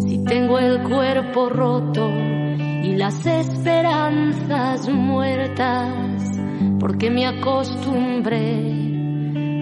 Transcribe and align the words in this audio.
Si 0.00 0.24
tengo 0.24 0.58
el 0.58 0.82
cuerpo 0.82 1.48
roto 1.48 2.10
y 2.10 2.96
las 2.96 3.24
esperanzas 3.24 4.88
muertas, 4.88 6.40
porque 6.80 7.10
me 7.10 7.26
acostumbré 7.26 8.82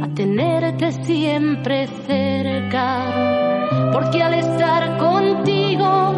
a 0.03 0.09
tenerte 0.15 0.93
siempre 1.05 1.87
cerca, 2.07 3.91
porque 3.93 4.23
al 4.23 4.35
estar 4.35 4.99
contigo 4.99 6.13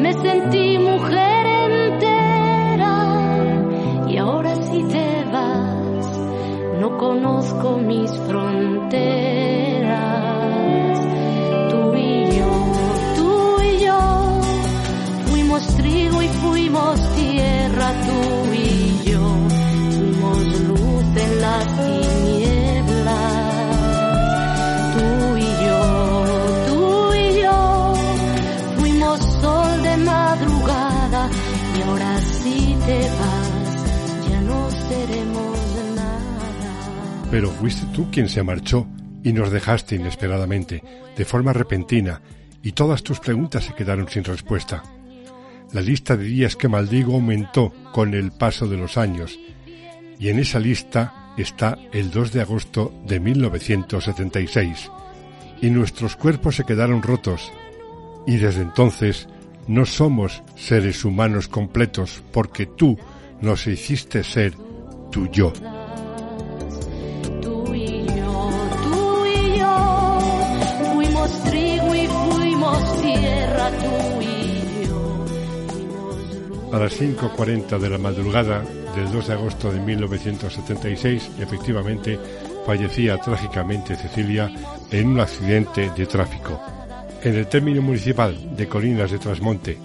me 0.00 0.12
sentí 0.12 0.78
mujer 0.78 1.44
no 6.84 6.98
conozco 6.98 7.78
mis 7.78 8.10
fronteras. 8.28 8.90
Tú 11.70 11.94
y 11.96 12.36
yo, 12.36 12.50
tú 13.16 13.62
y 13.62 13.78
yo, 13.86 14.00
fuimos 15.28 15.66
trigo 15.76 16.20
y 16.20 16.28
fuimos 16.28 17.00
tierra, 17.16 17.90
tú 18.06 18.52
y 18.52 18.64
yo, 18.68 18.73
Pero 37.34 37.50
fuiste 37.50 37.84
tú 37.92 38.12
quien 38.12 38.28
se 38.28 38.44
marchó 38.44 38.86
y 39.24 39.32
nos 39.32 39.50
dejaste 39.50 39.96
inesperadamente, 39.96 40.84
de 41.16 41.24
forma 41.24 41.52
repentina, 41.52 42.22
y 42.62 42.70
todas 42.70 43.02
tus 43.02 43.18
preguntas 43.18 43.64
se 43.64 43.74
quedaron 43.74 44.08
sin 44.08 44.22
respuesta. 44.22 44.84
La 45.72 45.80
lista 45.80 46.16
de 46.16 46.26
días 46.26 46.54
que 46.54 46.68
maldigo 46.68 47.14
aumentó 47.14 47.72
con 47.92 48.14
el 48.14 48.30
paso 48.30 48.68
de 48.68 48.76
los 48.76 48.96
años, 48.96 49.36
y 50.16 50.28
en 50.28 50.38
esa 50.38 50.60
lista 50.60 51.34
está 51.36 51.76
el 51.92 52.12
2 52.12 52.34
de 52.34 52.40
agosto 52.40 52.94
de 53.04 53.18
1976, 53.18 54.92
y 55.60 55.70
nuestros 55.70 56.14
cuerpos 56.14 56.54
se 56.54 56.64
quedaron 56.64 57.02
rotos, 57.02 57.50
y 58.28 58.36
desde 58.36 58.62
entonces 58.62 59.26
no 59.66 59.86
somos 59.86 60.44
seres 60.54 61.04
humanos 61.04 61.48
completos 61.48 62.22
porque 62.30 62.66
tú 62.66 62.96
nos 63.40 63.66
hiciste 63.66 64.22
ser 64.22 64.54
tu 65.10 65.28
yo. 65.32 65.52
A 76.74 76.78
las 76.80 77.00
5.40 77.00 77.78
de 77.78 77.88
la 77.88 77.98
madrugada 77.98 78.64
del 78.96 79.12
2 79.12 79.28
de 79.28 79.34
agosto 79.34 79.70
de 79.70 79.78
1976, 79.78 81.30
efectivamente, 81.38 82.18
fallecía 82.66 83.16
trágicamente 83.18 83.94
Cecilia 83.94 84.52
en 84.90 85.06
un 85.06 85.20
accidente 85.20 85.92
de 85.96 86.06
tráfico 86.06 86.60
en 87.22 87.36
el 87.36 87.46
término 87.46 87.80
municipal 87.80 88.56
de 88.56 88.66
Colinas 88.66 89.12
de 89.12 89.20
Trasmonte, 89.20 89.78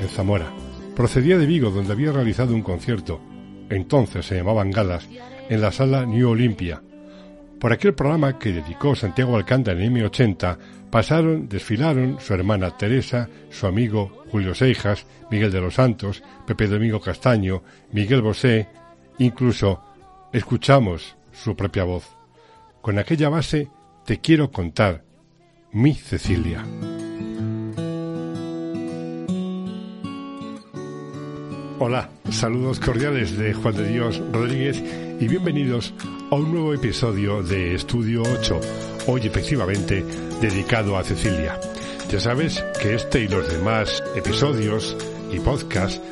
en 0.00 0.08
Zamora. 0.08 0.50
Procedía 0.96 1.36
de 1.36 1.44
Vigo, 1.44 1.68
donde 1.68 1.92
había 1.92 2.12
realizado 2.12 2.54
un 2.54 2.62
concierto, 2.62 3.20
entonces 3.68 4.24
se 4.24 4.36
llamaban 4.36 4.70
galas, 4.70 5.06
en 5.50 5.60
la 5.60 5.70
sala 5.70 6.06
New 6.06 6.30
Olympia. 6.30 6.80
Por 7.60 7.74
aquel 7.74 7.92
programa 7.92 8.38
que 8.38 8.52
dedicó 8.52 8.96
Santiago 8.96 9.36
Alcántara 9.36 9.84
en 9.84 9.94
M80, 9.94 10.56
pasaron, 10.90 11.46
desfilaron 11.46 12.18
su 12.18 12.32
hermana 12.32 12.74
Teresa, 12.74 13.28
su 13.50 13.66
amigo 13.66 14.24
Julio 14.30 14.54
Seijas, 14.54 15.04
Miguel 15.30 15.52
de 15.52 15.60
los 15.60 15.74
Santos, 15.74 16.22
Pepe 16.46 16.68
Domingo 16.68 17.02
Castaño, 17.02 17.62
Miguel 17.92 18.22
Bosé, 18.22 18.66
incluso 19.18 19.82
escuchamos 20.32 21.16
su 21.32 21.54
propia 21.54 21.84
voz. 21.84 22.08
Con 22.80 22.98
aquella 22.98 23.28
base 23.28 23.68
te 24.06 24.20
quiero 24.20 24.50
contar 24.50 25.04
mi 25.70 25.94
Cecilia. 25.94 26.64
Hola, 31.82 32.10
saludos 32.30 32.78
cordiales 32.78 33.38
de 33.38 33.54
Juan 33.54 33.74
de 33.74 33.88
Dios 33.88 34.22
Rodríguez 34.32 34.76
y 35.18 35.26
bienvenidos 35.26 35.94
a 36.30 36.34
un 36.34 36.52
nuevo 36.52 36.74
episodio 36.74 37.42
de 37.42 37.74
Estudio 37.74 38.20
8, 38.20 38.60
hoy 39.06 39.22
efectivamente 39.26 40.04
dedicado 40.42 40.98
a 40.98 41.04
Cecilia. 41.04 41.58
Ya 42.10 42.20
sabes 42.20 42.62
que 42.82 42.96
este 42.96 43.20
y 43.20 43.28
los 43.28 43.50
demás 43.50 44.04
episodios 44.14 44.94
y 45.32 45.40
podcasts 45.40 46.02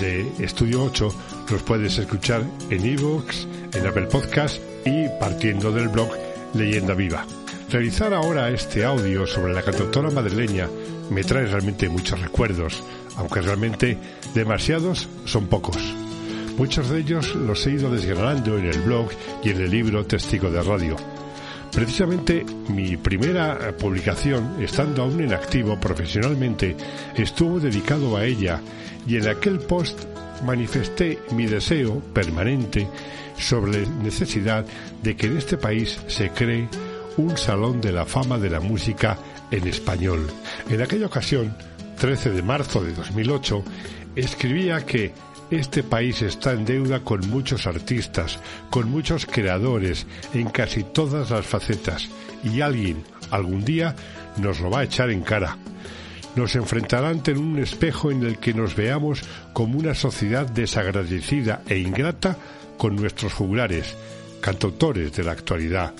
de 0.00 0.26
Estudio 0.42 0.84
8 0.84 1.10
los 1.50 1.62
puedes 1.62 1.98
escuchar 1.98 2.42
en 2.70 2.86
iVoox, 2.86 3.44
en 3.74 3.86
Apple 3.86 4.06
Podcast 4.06 4.62
y 4.86 5.08
partiendo 5.20 5.70
del 5.72 5.88
blog 5.88 6.08
Leyenda 6.54 6.94
Viva. 6.94 7.26
Realizar 7.70 8.14
ahora 8.14 8.48
este 8.48 8.82
audio 8.82 9.26
sobre 9.26 9.52
la 9.52 9.60
cantautora 9.60 10.08
madrileña 10.08 10.70
me 11.10 11.24
trae 11.24 11.46
realmente 11.46 11.88
muchos 11.88 12.20
recuerdos, 12.20 12.82
aunque 13.16 13.40
realmente 13.40 13.98
demasiados 14.34 15.08
son 15.24 15.46
pocos. 15.46 15.76
Muchos 16.56 16.90
de 16.90 17.00
ellos 17.00 17.34
los 17.34 17.66
he 17.66 17.72
ido 17.72 17.90
desgranando 17.90 18.58
en 18.58 18.66
el 18.66 18.80
blog 18.80 19.10
y 19.44 19.50
en 19.50 19.60
el 19.60 19.70
libro 19.70 20.04
Testigo 20.04 20.50
de 20.50 20.62
Radio. 20.62 20.96
Precisamente 21.72 22.44
mi 22.68 22.96
primera 22.96 23.76
publicación, 23.76 24.56
estando 24.60 25.02
aún 25.02 25.20
en 25.20 25.32
activo 25.32 25.78
profesionalmente, 25.78 26.76
estuvo 27.14 27.60
dedicado 27.60 28.16
a 28.16 28.24
ella 28.24 28.60
y 29.06 29.16
en 29.16 29.28
aquel 29.28 29.60
post 29.60 30.00
manifesté 30.44 31.20
mi 31.32 31.46
deseo 31.46 32.00
permanente 32.12 32.88
sobre 33.38 33.82
la 33.82 33.88
necesidad 34.02 34.64
de 35.02 35.16
que 35.16 35.26
en 35.26 35.36
este 35.36 35.56
país 35.56 36.00
se 36.08 36.30
cree 36.30 36.68
un 37.16 37.36
salón 37.36 37.80
de 37.80 37.92
la 37.92 38.04
fama 38.04 38.38
de 38.38 38.50
la 38.50 38.60
música 38.60 39.18
en 39.50 39.66
español. 39.66 40.26
En 40.68 40.82
aquella 40.82 41.06
ocasión, 41.06 41.54
13 41.98 42.30
de 42.30 42.42
marzo 42.42 42.82
de 42.82 42.92
2008, 42.92 43.62
escribía 44.16 44.84
que 44.84 45.12
este 45.50 45.82
país 45.82 46.20
está 46.22 46.52
en 46.52 46.64
deuda 46.64 47.00
con 47.00 47.28
muchos 47.30 47.66
artistas, 47.66 48.38
con 48.70 48.90
muchos 48.90 49.26
creadores, 49.26 50.06
en 50.34 50.50
casi 50.50 50.84
todas 50.84 51.30
las 51.30 51.46
facetas, 51.46 52.08
y 52.44 52.60
alguien, 52.60 53.02
algún 53.30 53.64
día, 53.64 53.96
nos 54.36 54.60
lo 54.60 54.70
va 54.70 54.80
a 54.80 54.84
echar 54.84 55.10
en 55.10 55.22
cara. 55.22 55.56
Nos 56.36 56.54
enfrentará 56.54 57.08
ante 57.08 57.32
un 57.32 57.58
espejo 57.58 58.10
en 58.10 58.22
el 58.22 58.38
que 58.38 58.54
nos 58.54 58.76
veamos 58.76 59.22
como 59.52 59.78
una 59.78 59.94
sociedad 59.94 60.46
desagradecida 60.46 61.62
e 61.66 61.78
ingrata 61.78 62.36
con 62.76 62.94
nuestros 62.94 63.32
juglares, 63.32 63.96
cantautores 64.40 65.12
de 65.16 65.24
la 65.24 65.32
actualidad. 65.32 65.94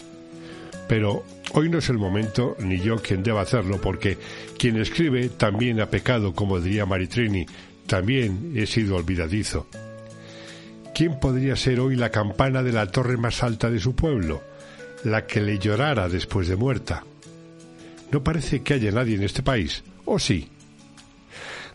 Pero 0.88 1.22
hoy 1.52 1.68
no 1.68 1.78
es 1.78 1.88
el 1.90 1.98
momento, 1.98 2.56
ni 2.58 2.80
yo 2.80 2.96
quien 2.96 3.22
deba 3.22 3.42
hacerlo, 3.42 3.80
porque 3.80 4.18
quien 4.58 4.80
escribe 4.80 5.28
también 5.28 5.80
ha 5.80 5.90
pecado, 5.90 6.34
como 6.34 6.60
diría 6.60 6.86
Maritrini, 6.86 7.46
también 7.86 8.52
he 8.56 8.66
sido 8.66 8.96
olvidadizo. 8.96 9.66
¿Quién 10.94 11.20
podría 11.20 11.54
ser 11.54 11.78
hoy 11.78 11.94
la 11.94 12.10
campana 12.10 12.62
de 12.62 12.72
la 12.72 12.86
torre 12.86 13.16
más 13.16 13.42
alta 13.42 13.70
de 13.70 13.78
su 13.78 13.94
pueblo? 13.94 14.42
La 15.04 15.26
que 15.26 15.40
le 15.40 15.58
llorara 15.58 16.08
después 16.08 16.48
de 16.48 16.56
muerta. 16.56 17.04
No 18.10 18.24
parece 18.24 18.62
que 18.62 18.74
haya 18.74 18.90
nadie 18.90 19.14
en 19.14 19.22
este 19.22 19.42
país, 19.42 19.84
¿o 20.06 20.18
sí? 20.18 20.48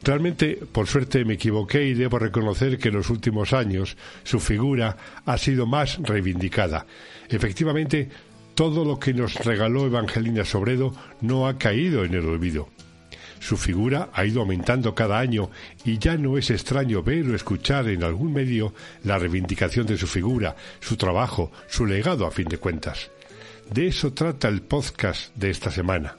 Realmente, 0.02 0.60
por 0.70 0.88
suerte, 0.88 1.24
me 1.24 1.36
equivoqué 1.36 1.86
y 1.86 1.94
debo 1.94 2.20
reconocer 2.20 2.78
que 2.78 2.90
en 2.90 2.96
los 2.96 3.10
últimos 3.10 3.54
años 3.54 3.96
su 4.24 4.42
figura 4.42 4.98
ha 5.26 5.38
sido 5.38 5.66
más 5.66 5.98
reivindicada. 6.00 6.86
Efectivamente, 7.30 8.10
todo 8.56 8.86
lo 8.86 9.00
que 9.00 9.14
nos 9.14 9.36
regaló 9.36 9.86
Evangelina 9.86 10.46
Sobredo 10.46 10.94
no 11.22 11.48
ha 11.48 11.58
caído 11.58 12.04
en 12.04 12.14
el 12.14 12.26
olvido. 12.26 12.70
Su 13.40 13.58
figura 13.58 14.10
ha 14.14 14.26
ido 14.26 14.42
aumentando 14.42 14.96
cada 14.96 15.20
año 15.20 15.50
y 15.84 15.98
ya 15.98 16.16
no 16.16 16.38
es 16.38 16.50
extraño 16.50 17.04
ver 17.04 17.26
o 17.30 17.36
escuchar 17.36 17.90
en 17.90 18.04
algún 18.04 18.32
medio 18.32 18.74
la 19.04 19.20
reivindicación 19.20 19.86
de 19.86 19.98
su 19.98 20.08
figura, 20.08 20.56
su 20.80 20.96
trabajo, 20.96 21.52
su 21.68 21.86
legado 21.86 22.26
a 22.26 22.32
fin 22.32 22.48
de 22.48 22.58
cuentas. 22.58 23.12
De 23.70 23.88
eso 23.88 24.14
trata 24.14 24.48
el 24.48 24.62
podcast 24.62 25.36
de 25.36 25.50
esta 25.50 25.72
semana. 25.72 26.16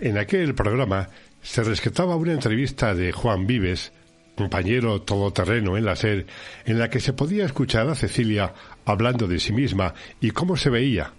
En 0.00 0.18
aquel 0.18 0.54
programa 0.54 1.08
se 1.40 1.62
rescataba 1.62 2.16
una 2.16 2.32
entrevista 2.32 2.94
de 2.94 3.12
Juan 3.12 3.46
Vives, 3.46 3.92
compañero 4.34 5.02
todoterreno 5.02 5.76
en 5.76 5.84
la 5.84 5.94
SER, 5.94 6.26
en 6.64 6.78
la 6.80 6.90
que 6.90 6.98
se 6.98 7.12
podía 7.12 7.44
escuchar 7.44 7.88
a 7.88 7.94
Cecilia 7.94 8.54
hablando 8.84 9.28
de 9.28 9.38
sí 9.38 9.52
misma 9.52 9.94
y 10.20 10.32
cómo 10.32 10.56
se 10.56 10.70
veía. 10.70 11.12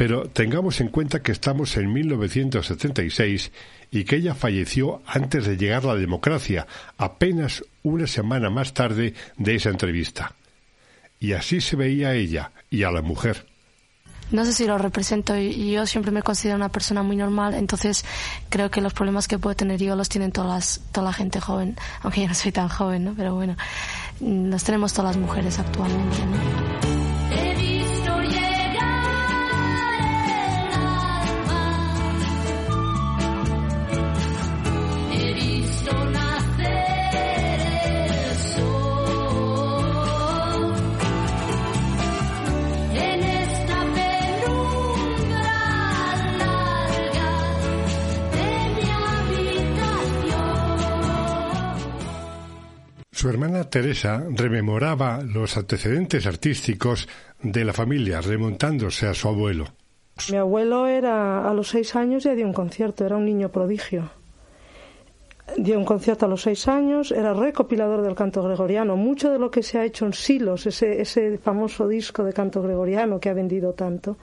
Pero 0.00 0.30
tengamos 0.30 0.80
en 0.80 0.88
cuenta 0.88 1.20
que 1.20 1.30
estamos 1.30 1.76
en 1.76 1.92
1976 1.92 3.52
y 3.90 4.04
que 4.04 4.16
ella 4.16 4.34
falleció 4.34 5.02
antes 5.04 5.44
de 5.44 5.58
llegar 5.58 5.84
la 5.84 5.94
democracia, 5.94 6.66
apenas 6.96 7.62
una 7.82 8.06
semana 8.06 8.48
más 8.48 8.72
tarde 8.72 9.12
de 9.36 9.54
esa 9.54 9.68
entrevista. 9.68 10.34
Y 11.18 11.34
así 11.34 11.60
se 11.60 11.76
veía 11.76 12.08
a 12.08 12.14
ella 12.14 12.50
y 12.70 12.84
a 12.84 12.90
la 12.90 13.02
mujer. 13.02 13.44
No 14.30 14.46
sé 14.46 14.54
si 14.54 14.66
lo 14.66 14.78
represento 14.78 15.36
yo 15.36 15.84
siempre 15.84 16.12
me 16.12 16.22
considero 16.22 16.56
una 16.56 16.70
persona 16.70 17.02
muy 17.02 17.16
normal, 17.16 17.52
entonces 17.52 18.06
creo 18.48 18.70
que 18.70 18.80
los 18.80 18.94
problemas 18.94 19.28
que 19.28 19.38
puedo 19.38 19.54
tener 19.54 19.82
yo 19.82 19.96
los 19.96 20.08
tienen 20.08 20.32
todas 20.32 20.80
toda 20.92 21.08
la 21.08 21.12
gente 21.12 21.40
joven, 21.40 21.76
aunque 22.00 22.22
yo 22.22 22.28
no 22.28 22.34
soy 22.34 22.52
tan 22.52 22.70
joven, 22.70 23.04
¿no? 23.04 23.14
Pero 23.14 23.34
bueno, 23.34 23.54
los 24.20 24.64
tenemos 24.64 24.94
todas 24.94 25.14
las 25.14 25.22
mujeres 25.22 25.58
actualmente, 25.58 26.16
Su 53.20 53.28
hermana 53.28 53.64
Teresa 53.64 54.24
rememoraba 54.30 55.20
los 55.20 55.54
antecedentes 55.58 56.26
artísticos 56.26 57.06
de 57.42 57.66
la 57.66 57.74
familia, 57.74 58.22
remontándose 58.22 59.08
a 59.08 59.12
su 59.12 59.28
abuelo. 59.28 59.66
Mi 60.30 60.38
abuelo 60.38 60.86
era 60.86 61.46
a 61.46 61.52
los 61.52 61.68
seis 61.68 61.94
años 61.96 62.24
ya 62.24 62.34
dio 62.34 62.46
un 62.46 62.54
concierto, 62.54 63.04
era 63.04 63.18
un 63.18 63.26
niño 63.26 63.50
prodigio. 63.50 64.08
Dio 65.54 65.78
un 65.78 65.84
concierto 65.84 66.24
a 66.24 66.28
los 66.30 66.40
seis 66.40 66.66
años, 66.66 67.12
era 67.12 67.34
recopilador 67.34 68.00
del 68.00 68.14
canto 68.14 68.42
gregoriano. 68.42 68.96
Mucho 68.96 69.30
de 69.30 69.38
lo 69.38 69.50
que 69.50 69.62
se 69.62 69.76
ha 69.76 69.84
hecho 69.84 70.06
en 70.06 70.14
Silos, 70.14 70.64
ese, 70.64 71.02
ese 71.02 71.36
famoso 71.36 71.88
disco 71.88 72.24
de 72.24 72.32
canto 72.32 72.62
gregoriano 72.62 73.20
que 73.20 73.28
ha 73.28 73.34
vendido 73.34 73.74
tanto, 73.74 74.16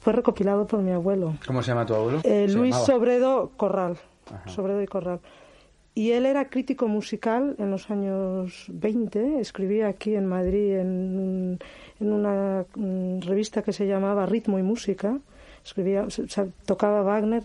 fue 0.00 0.14
recopilado 0.14 0.66
por 0.66 0.80
mi 0.80 0.92
abuelo. 0.92 1.36
¿Cómo 1.46 1.62
se 1.62 1.72
llama 1.72 1.84
tu 1.84 1.94
abuelo? 1.94 2.20
Eh, 2.24 2.48
Luis 2.48 2.74
Sobredo 2.74 3.50
Corral. 3.58 3.98
Sobredo 4.46 4.82
y 4.82 4.86
Corral. 4.86 5.20
Y 5.98 6.12
él 6.12 6.26
era 6.26 6.48
crítico 6.48 6.86
musical 6.86 7.56
en 7.58 7.72
los 7.72 7.90
años 7.90 8.66
20, 8.68 9.40
escribía 9.40 9.88
aquí 9.88 10.14
en 10.14 10.26
Madrid 10.26 10.76
en, 10.76 11.58
una 11.98 12.64
mm, 12.76 13.22
revista 13.22 13.62
que 13.62 13.72
se 13.72 13.84
llamaba 13.88 14.24
Ritmo 14.24 14.60
y 14.60 14.62
Música, 14.62 15.18
escribía, 15.64 16.06
tocaba 16.66 17.02
Wagner 17.02 17.42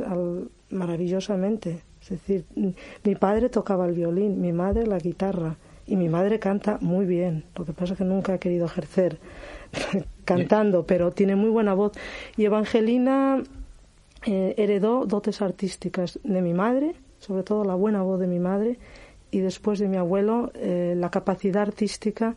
maravillosamente. 0.69 1.81
Es 1.99 2.09
decir, 2.09 2.45
mi 2.55 3.15
padre 3.15 3.49
tocaba 3.49 3.87
el 3.87 3.93
violín, 3.93 4.39
mi 4.39 4.53
madre 4.53 4.85
la 4.85 4.99
guitarra 4.99 5.55
y 5.87 5.95
mi 5.95 6.07
madre 6.07 6.37
canta 6.37 6.77
muy 6.79 7.07
bien. 7.07 7.45
Lo 7.57 7.65
que 7.65 7.73
pasa 7.73 7.93
es 7.93 7.97
que 7.97 8.05
nunca 8.05 8.33
ha 8.33 8.37
querido 8.37 8.67
ejercer 8.67 9.17
cantando, 10.25 10.85
pero 10.85 11.09
tiene 11.09 11.35
muy 11.35 11.49
buena 11.49 11.73
voz. 11.73 11.93
Y 12.37 12.45
Evangelina 12.45 13.41
eh, 14.27 14.53
heredó 14.59 15.07
dotes 15.07 15.41
artísticas 15.41 16.19
de 16.23 16.41
mi 16.43 16.53
madre 16.53 16.93
sobre 17.23 17.43
todo 17.43 17.63
la 17.63 17.75
buena 17.75 18.01
voz 18.01 18.19
de 18.19 18.27
mi 18.27 18.39
madre 18.39 18.77
y 19.31 19.39
después 19.39 19.79
de 19.79 19.87
mi 19.87 19.97
abuelo 19.97 20.51
eh, 20.55 20.93
la 20.97 21.09
capacidad 21.09 21.63
artística, 21.63 22.35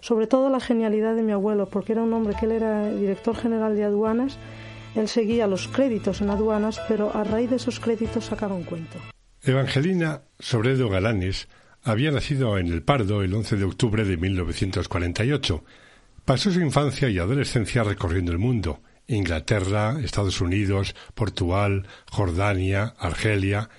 sobre 0.00 0.26
todo 0.26 0.50
la 0.50 0.60
genialidad 0.60 1.14
de 1.14 1.22
mi 1.22 1.32
abuelo, 1.32 1.66
porque 1.66 1.92
era 1.92 2.02
un 2.02 2.12
hombre 2.12 2.36
que 2.38 2.46
era 2.46 2.90
director 2.90 3.34
general 3.34 3.74
de 3.74 3.84
aduanas, 3.84 4.38
él 4.94 5.08
seguía 5.08 5.46
los 5.46 5.68
créditos 5.68 6.20
en 6.20 6.30
aduanas, 6.30 6.80
pero 6.88 7.14
a 7.14 7.24
raíz 7.24 7.50
de 7.50 7.56
esos 7.56 7.80
créditos 7.80 8.26
sacaba 8.26 8.54
un 8.54 8.64
cuento. 8.64 8.98
Evangelina 9.42 10.22
Sobredo 10.38 10.88
Galanes 10.88 11.48
había 11.82 12.10
nacido 12.10 12.58
en 12.58 12.66
El 12.68 12.82
Pardo 12.82 13.22
el 13.22 13.32
11 13.32 13.56
de 13.56 13.64
octubre 13.64 14.04
de 14.04 14.16
1948. 14.16 15.64
Pasó 16.24 16.50
su 16.50 16.60
infancia 16.60 17.08
y 17.08 17.18
adolescencia 17.18 17.82
recorriendo 17.82 18.32
el 18.32 18.38
mundo, 18.38 18.80
Inglaterra, 19.06 19.98
Estados 20.02 20.40
Unidos, 20.40 20.94
Portugal, 21.14 21.86
Jordania, 22.10 22.94
Argelia, 22.98 23.70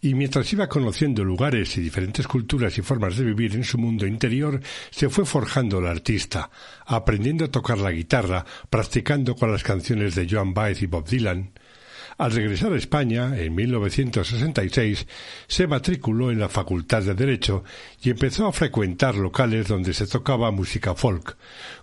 y 0.00 0.14
mientras 0.14 0.52
iba 0.52 0.68
conociendo 0.68 1.24
lugares 1.24 1.76
y 1.76 1.80
diferentes 1.80 2.26
culturas 2.26 2.76
y 2.78 2.82
formas 2.82 3.16
de 3.16 3.24
vivir 3.24 3.54
en 3.54 3.64
su 3.64 3.78
mundo 3.78 4.06
interior, 4.06 4.60
se 4.90 5.08
fue 5.08 5.24
forjando 5.24 5.80
la 5.80 5.90
artista, 5.90 6.50
aprendiendo 6.86 7.44
a 7.44 7.50
tocar 7.50 7.78
la 7.78 7.90
guitarra, 7.90 8.44
practicando 8.70 9.34
con 9.34 9.50
las 9.50 9.62
canciones 9.62 10.14
de 10.14 10.28
Joan 10.28 10.54
Baez 10.54 10.82
y 10.82 10.86
Bob 10.86 11.08
Dylan, 11.08 11.52
al 12.16 12.32
regresar 12.32 12.72
a 12.72 12.76
España, 12.76 13.36
en 13.36 13.54
1966, 13.54 15.06
se 15.46 15.66
matriculó 15.66 16.30
en 16.30 16.38
la 16.38 16.48
Facultad 16.48 17.02
de 17.02 17.14
Derecho 17.14 17.64
y 18.02 18.10
empezó 18.10 18.46
a 18.46 18.52
frecuentar 18.52 19.16
locales 19.16 19.68
donde 19.68 19.94
se 19.94 20.06
tocaba 20.06 20.50
música 20.50 20.94
folk. 20.94 21.36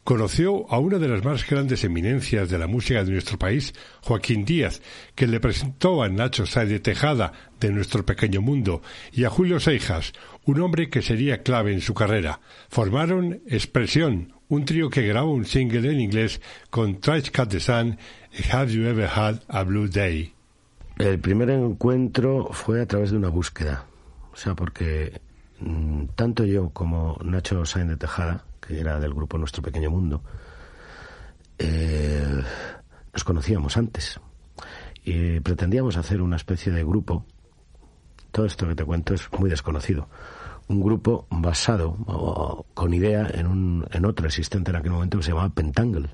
Conoció 0.04 0.72
a 0.72 0.80
una 0.80 1.00
de 1.00 1.08
las 1.08 1.24
más 1.24 1.48
grandes 1.48 1.84
eminencias 1.84 2.50
de 2.50 2.58
la 2.58 2.68
música 2.68 3.04
de 3.04 3.12
nuestro 3.12 3.38
país, 3.38 3.74
Joaquín 4.02 4.46
Díaz, 4.46 4.82
que 5.16 5.28
le 5.28 5.40
presentó 5.40 6.02
a 6.02 6.10
Nacho 6.10 6.46
Sáenz 6.46 6.70
de 6.70 6.80
Tejada, 6.80 7.34
de 7.60 7.72
Nuestro 7.72 8.06
Pequeño 8.06 8.42
Mundo, 8.42 8.82
y 9.12 9.26
a 9.26 9.30
Julio 9.30 9.60
Seijas, 9.60 10.14
un 10.46 10.62
hombre 10.62 10.90
que 10.90 11.02
sería 11.02 11.44
clave 11.44 11.74
en 11.74 11.82
su 11.82 11.94
carrera. 11.94 12.40
Formaron 12.70 13.42
Expresión, 13.48 14.34
un 14.52 14.66
trío 14.66 14.90
que 14.90 15.08
grabó 15.08 15.32
un 15.32 15.46
single 15.46 15.90
en 15.90 16.02
inglés 16.02 16.42
con 16.70 17.00
Trash 17.00 17.32
Cut 17.32 17.48
the 17.48 17.60
Sun 17.62 17.98
Have 18.52 18.70
You 18.74 18.84
Ever 18.84 19.08
Had 19.08 19.40
a 19.48 19.64
Blue 19.64 19.88
Day? 19.88 20.34
El 20.98 21.20
primer 21.20 21.50
encuentro 21.52 22.50
fue 22.52 22.82
a 22.82 22.86
través 22.86 23.12
de 23.12 23.18
una 23.18 23.30
búsqueda. 23.30 23.86
O 24.34 24.36
sea, 24.36 24.54
porque 24.54 25.22
mm, 25.62 26.04
tanto 26.16 26.44
yo 26.44 26.70
como 26.72 27.18
Nacho 27.24 27.64
Sainz 27.64 27.92
de 27.92 27.96
Tejada, 27.96 28.44
que 28.60 28.78
era 28.78 29.00
del 29.00 29.14
grupo 29.14 29.38
Nuestro 29.38 29.64
Pequeño 29.64 29.90
Mundo, 29.90 30.22
eh, 31.58 32.44
nos 33.14 33.24
conocíamos 33.24 33.78
antes 33.78 34.20
y 35.06 35.40
pretendíamos 35.40 35.96
hacer 35.96 36.22
una 36.22 36.36
especie 36.36 36.74
de 36.74 36.84
grupo. 36.84 37.26
Todo 38.32 38.48
esto 38.48 38.68
que 38.68 38.76
te 38.76 38.84
cuento 38.84 39.14
es 39.14 39.32
muy 39.32 39.50
desconocido. 39.50 40.10
Un 40.68 40.82
grupo 40.82 41.28
basado 41.30 41.96
con 42.74 42.94
idea 42.94 43.28
en, 43.34 43.48
un, 43.48 43.86
en 43.92 44.06
otro 44.06 44.28
existente 44.28 44.72
en 44.72 44.78
aquel 44.78 44.92
momento 44.92 45.18
que 45.18 45.24
se 45.24 45.32
llamaba 45.32 45.50
Pentangle 45.50 46.10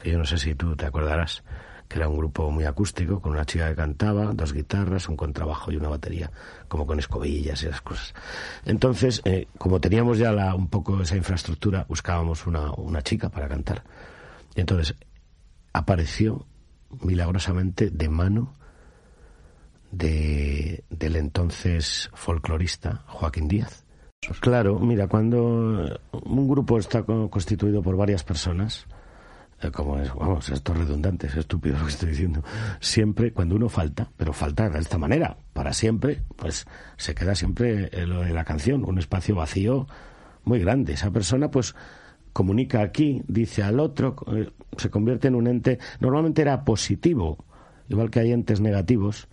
que 0.00 0.10
yo 0.10 0.18
no 0.18 0.24
sé 0.24 0.38
si 0.38 0.54
tú 0.54 0.74
te 0.74 0.86
acordarás, 0.86 1.44
que 1.86 1.98
era 1.98 2.08
un 2.08 2.16
grupo 2.16 2.50
muy 2.50 2.64
acústico, 2.64 3.20
con 3.20 3.32
una 3.32 3.44
chica 3.44 3.68
que 3.68 3.76
cantaba, 3.76 4.32
dos 4.32 4.52
guitarras, 4.52 5.08
un 5.08 5.16
contrabajo 5.16 5.70
y 5.70 5.76
una 5.76 5.88
batería, 5.88 6.30
como 6.68 6.86
con 6.86 6.98
escobillas 6.98 7.62
y 7.62 7.66
esas 7.66 7.82
cosas. 7.82 8.14
Entonces, 8.64 9.20
eh, 9.24 9.46
como 9.58 9.80
teníamos 9.80 10.18
ya 10.18 10.32
la, 10.32 10.54
un 10.54 10.68
poco 10.68 11.02
esa 11.02 11.16
infraestructura, 11.16 11.84
buscábamos 11.88 12.46
una, 12.46 12.72
una 12.72 13.02
chica 13.02 13.28
para 13.28 13.48
cantar. 13.48 13.84
Y 14.54 14.60
entonces 14.60 14.94
apareció 15.72 16.46
milagrosamente 17.02 17.90
de 17.90 18.08
mano 18.08 18.54
de, 19.90 20.84
del 20.90 21.16
entonces 21.16 22.10
folclorista 22.14 23.04
Joaquín 23.06 23.48
Díaz. 23.48 23.84
Claro, 24.40 24.78
mira, 24.78 25.08
cuando 25.08 25.98
un 26.12 26.48
grupo 26.48 26.78
está 26.78 27.02
constituido 27.02 27.82
por 27.82 27.96
varias 27.96 28.22
personas, 28.22 28.86
eh, 29.62 29.70
como 29.70 29.98
es, 29.98 30.12
vamos, 30.14 30.48
esto 30.50 30.72
es 30.72 30.78
redundante, 30.78 31.26
es 31.26 31.36
estúpido 31.36 31.78
lo 31.78 31.84
que 31.84 31.90
estoy 31.90 32.10
diciendo. 32.10 32.42
Siempre, 32.80 33.32
cuando 33.32 33.56
uno 33.56 33.68
falta, 33.68 34.10
pero 34.16 34.32
falta 34.32 34.68
de 34.68 34.78
esta 34.78 34.98
manera, 34.98 35.38
para 35.52 35.72
siempre, 35.72 36.22
pues 36.36 36.66
se 36.96 37.14
queda 37.14 37.34
siempre 37.34 37.90
lo 38.06 38.20
de 38.20 38.32
la 38.32 38.44
canción, 38.44 38.84
un 38.84 38.98
espacio 38.98 39.34
vacío 39.34 39.86
muy 40.44 40.60
grande. 40.60 40.92
Esa 40.92 41.10
persona, 41.10 41.50
pues, 41.50 41.74
comunica 42.32 42.82
aquí, 42.82 43.22
dice 43.26 43.62
al 43.62 43.80
otro, 43.80 44.16
eh, 44.32 44.50
se 44.76 44.90
convierte 44.90 45.28
en 45.28 45.34
un 45.34 45.46
ente, 45.46 45.78
normalmente 46.00 46.42
era 46.42 46.64
positivo, 46.64 47.44
igual 47.88 48.10
que 48.10 48.20
hay 48.20 48.32
entes 48.32 48.60
negativos. 48.60 49.28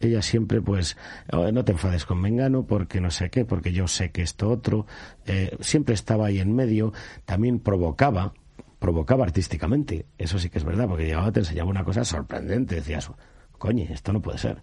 Ella 0.00 0.22
siempre, 0.22 0.62
pues, 0.62 0.96
oh, 1.30 1.52
no 1.52 1.64
te 1.64 1.72
enfades 1.72 2.06
con 2.06 2.20
Mengano 2.20 2.66
porque 2.66 3.02
no 3.02 3.10
sé 3.10 3.28
qué, 3.28 3.44
porque 3.44 3.72
yo 3.72 3.86
sé 3.86 4.10
que 4.10 4.22
esto 4.22 4.48
otro. 4.48 4.86
Eh, 5.26 5.56
siempre 5.60 5.94
estaba 5.94 6.26
ahí 6.26 6.40
en 6.40 6.54
medio, 6.54 6.94
también 7.26 7.60
provocaba, 7.60 8.32
provocaba 8.78 9.24
artísticamente. 9.24 10.06
Eso 10.16 10.38
sí 10.38 10.48
que 10.48 10.56
es 10.56 10.64
verdad, 10.64 10.88
porque 10.88 11.04
llegaba, 11.04 11.30
te 11.30 11.40
enseñaba 11.40 11.68
una 11.68 11.84
cosa 11.84 12.02
sorprendente. 12.04 12.76
Decías, 12.76 13.10
coño, 13.58 13.84
esto 13.90 14.14
no 14.14 14.22
puede 14.22 14.38
ser. 14.38 14.62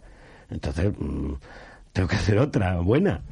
Entonces, 0.49 0.91
mm, 0.97 1.33
tengo 1.93 2.09
que 2.09 2.15
hacer 2.15 2.39
otra 2.39 2.79
buena. 2.79 3.23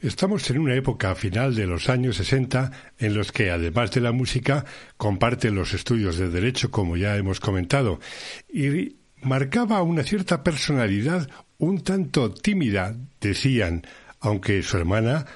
Estamos 0.00 0.48
en 0.48 0.60
una 0.60 0.74
época 0.74 1.14
final 1.14 1.54
de 1.54 1.66
los 1.66 1.90
años 1.90 2.16
60 2.16 2.70
en 2.98 3.14
los 3.14 3.32
que, 3.32 3.50
además 3.50 3.90
de 3.90 4.00
la 4.00 4.12
música, 4.12 4.64
comparte 4.96 5.50
los 5.50 5.74
estudios 5.74 6.16
de 6.16 6.30
Derecho, 6.30 6.70
como 6.70 6.96
ya 6.96 7.16
hemos 7.16 7.38
comentado, 7.38 8.00
y 8.48 8.99
marcaba 9.22 9.82
una 9.82 10.02
cierta 10.02 10.42
personalidad 10.42 11.28
un 11.58 11.82
tanto 11.82 12.32
tímida, 12.32 12.94
decían, 13.20 13.82
aunque 14.20 14.62
su 14.62 14.76
hermana 14.76 15.26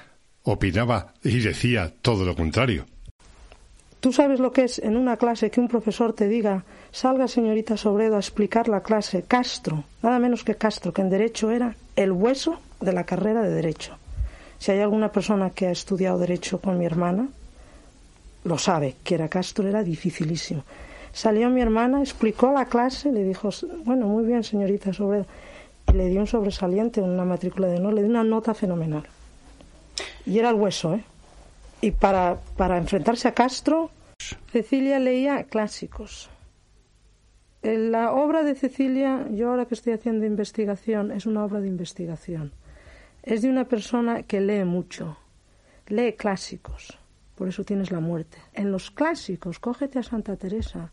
opinaba 0.43 1.13
y 1.23 1.39
decía 1.39 1.93
todo 2.01 2.25
lo 2.25 2.35
contrario. 2.35 2.85
¿Tú 3.99 4.13
sabes 4.13 4.39
lo 4.39 4.51
que 4.51 4.65
es 4.65 4.77
en 4.79 4.97
una 4.97 5.17
clase 5.17 5.49
que 5.49 5.59
un 5.59 5.67
profesor 5.67 6.13
te 6.13 6.27
diga, 6.27 6.63
salga 6.91 7.27
señorita 7.27 7.75
Sobredo 7.75 8.15
a 8.15 8.19
explicar 8.19 8.67
la 8.67 8.81
clase 8.81 9.23
Castro, 9.23 9.83
nada 10.03 10.19
menos 10.19 10.43
que 10.43 10.55
Castro, 10.55 10.93
que 10.93 11.01
en 11.01 11.09
Derecho 11.09 11.49
era 11.49 11.75
el 11.95 12.11
hueso 12.11 12.59
de 12.79 12.93
la 12.93 13.03
carrera 13.03 13.41
de 13.41 13.49
Derecho? 13.49 13.97
Si 14.59 14.71
hay 14.71 14.79
alguna 14.79 15.11
persona 15.11 15.49
que 15.49 15.67
ha 15.67 15.71
estudiado 15.71 16.19
Derecho 16.19 16.59
con 16.59 16.77
mi 16.77 16.85
hermana, 16.85 17.27
lo 18.43 18.57
sabe, 18.59 18.95
que 19.03 19.15
era 19.15 19.27
Castro 19.27 19.67
era 19.67 19.83
dificilísimo. 19.83 20.63
Salió 21.15 21.49
mi 21.49 21.61
hermana, 21.61 22.01
explicó 22.01 22.51
la 22.51 22.65
clase, 22.65 23.11
le 23.11 23.23
dijo, 23.23 23.49
bueno, 23.85 24.05
muy 24.07 24.25
bien, 24.25 24.43
señorita 24.43 24.91
Sobredo. 24.91 25.25
Y 25.87 25.93
le 25.93 26.09
dio 26.09 26.19
un 26.19 26.27
sobresaliente, 26.27 27.01
una 27.01 27.23
matrícula 27.23 27.67
de 27.67 27.79
no, 27.79 27.91
le 27.91 28.01
dio 28.01 28.09
una 28.09 28.23
nota 28.23 28.53
fenomenal. 28.53 29.03
Y 30.25 30.39
era 30.39 30.49
el 30.49 30.55
hueso, 30.55 30.95
¿eh? 30.95 31.03
Y 31.79 31.91
para, 31.91 32.37
para 32.57 32.77
enfrentarse 32.77 33.29
a 33.29 33.33
Castro, 33.33 33.91
Cecilia 34.51 34.99
leía 34.99 35.43
clásicos. 35.45 36.29
La 37.61 38.11
obra 38.11 38.43
de 38.43 38.55
Cecilia, 38.55 39.25
yo 39.31 39.49
ahora 39.51 39.65
que 39.65 39.75
estoy 39.75 39.93
haciendo 39.93 40.25
investigación, 40.25 41.11
es 41.11 41.25
una 41.25 41.45
obra 41.45 41.61
de 41.61 41.67
investigación 41.67 42.51
es 43.25 43.41
de 43.41 43.49
una 43.49 43.65
persona 43.65 44.23
que 44.23 44.39
lee 44.39 44.63
mucho, 44.63 45.17
lee 45.87 46.13
clásicos, 46.13 46.97
por 47.35 47.47
eso 47.47 47.63
tienes 47.63 47.91
la 47.91 47.99
muerte. 47.99 48.37
En 48.53 48.71
los 48.71 48.91
clásicos, 48.91 49.59
cógete 49.59 49.97
a 49.97 50.03
Santa 50.03 50.35
Teresa, 50.35 50.91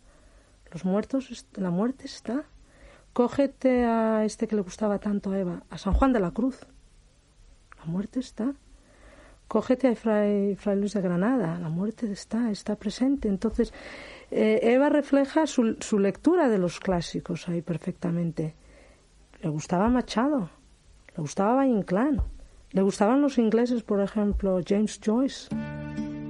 los 0.72 0.84
muertos, 0.84 1.46
la 1.54 1.70
muerte 1.70 2.06
está. 2.06 2.44
Cógete 3.12 3.84
a 3.84 4.24
este 4.24 4.48
que 4.48 4.56
le 4.56 4.62
gustaba 4.62 4.98
tanto 4.98 5.30
a 5.30 5.38
Eva, 5.38 5.62
a 5.68 5.76
San 5.76 5.92
Juan 5.92 6.12
de 6.12 6.20
la 6.20 6.30
Cruz, 6.30 6.66
la 7.78 7.84
muerte 7.84 8.20
está. 8.20 8.54
Cógete 9.48 9.88
a 9.88 9.94
Fray, 9.94 10.56
Luis 10.76 10.94
de 10.94 11.02
Granada, 11.02 11.58
la 11.58 11.68
muerte 11.68 12.10
está, 12.10 12.50
está 12.50 12.76
presente. 12.76 13.28
Entonces, 13.28 13.74
eh, 14.30 14.60
Eva 14.62 14.88
refleja 14.88 15.46
su, 15.46 15.76
su 15.80 15.98
lectura 15.98 16.48
de 16.48 16.56
los 16.56 16.80
clásicos 16.80 17.48
ahí 17.50 17.60
perfectamente. 17.60 18.54
Le 19.42 19.50
gustaba 19.50 19.90
Machado, 19.90 20.48
le 21.14 21.20
gustaba 21.20 21.56
Valle 21.56 21.72
Inclán. 21.72 22.22
Le 22.70 22.80
gustaban 22.80 23.20
los 23.20 23.36
ingleses, 23.36 23.82
por 23.82 24.00
ejemplo, 24.00 24.58
James 24.66 24.98
Joyce, 25.04 25.50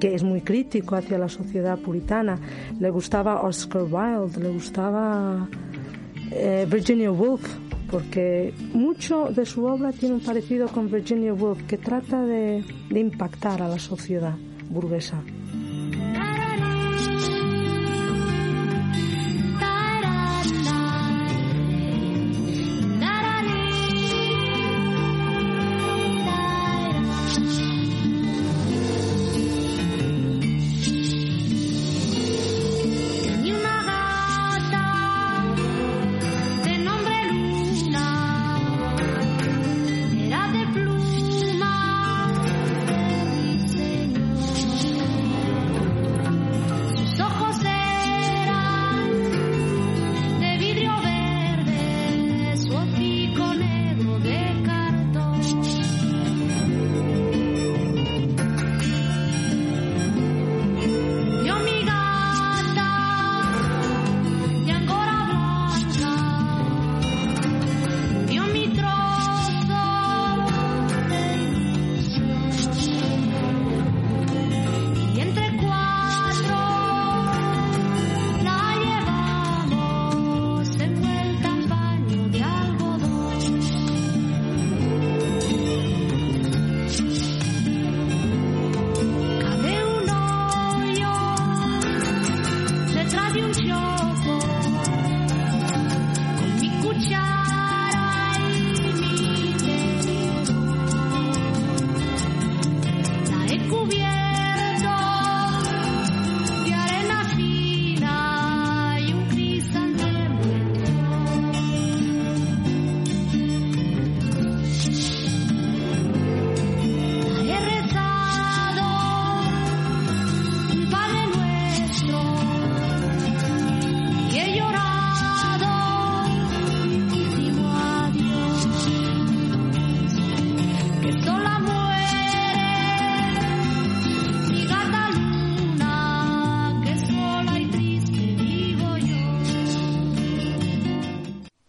que 0.02 0.16
es 0.16 0.24
muy 0.24 0.40
crítico 0.40 0.96
hacia 0.96 1.16
la 1.16 1.28
sociedad 1.28 1.78
puritana. 1.78 2.36
Le 2.80 2.90
gustaba 2.90 3.40
Oscar 3.42 3.84
Wilde, 3.84 4.40
le 4.40 4.48
gustaba 4.48 5.48
eh, 6.32 6.66
Virginia 6.68 7.12
Woolf, 7.12 7.46
porque 7.88 8.52
mucho 8.74 9.26
de 9.26 9.46
su 9.46 9.64
obra 9.64 9.92
tiene 9.92 10.16
un 10.16 10.20
parecido 10.20 10.66
con 10.66 10.90
Virginia 10.90 11.32
Woolf, 11.32 11.62
que 11.68 11.78
trata 11.78 12.26
de 12.26 12.64
impactar 12.90 13.62
a 13.62 13.68
la 13.68 13.78
sociedad 13.78 14.34
burguesa. 14.70 15.22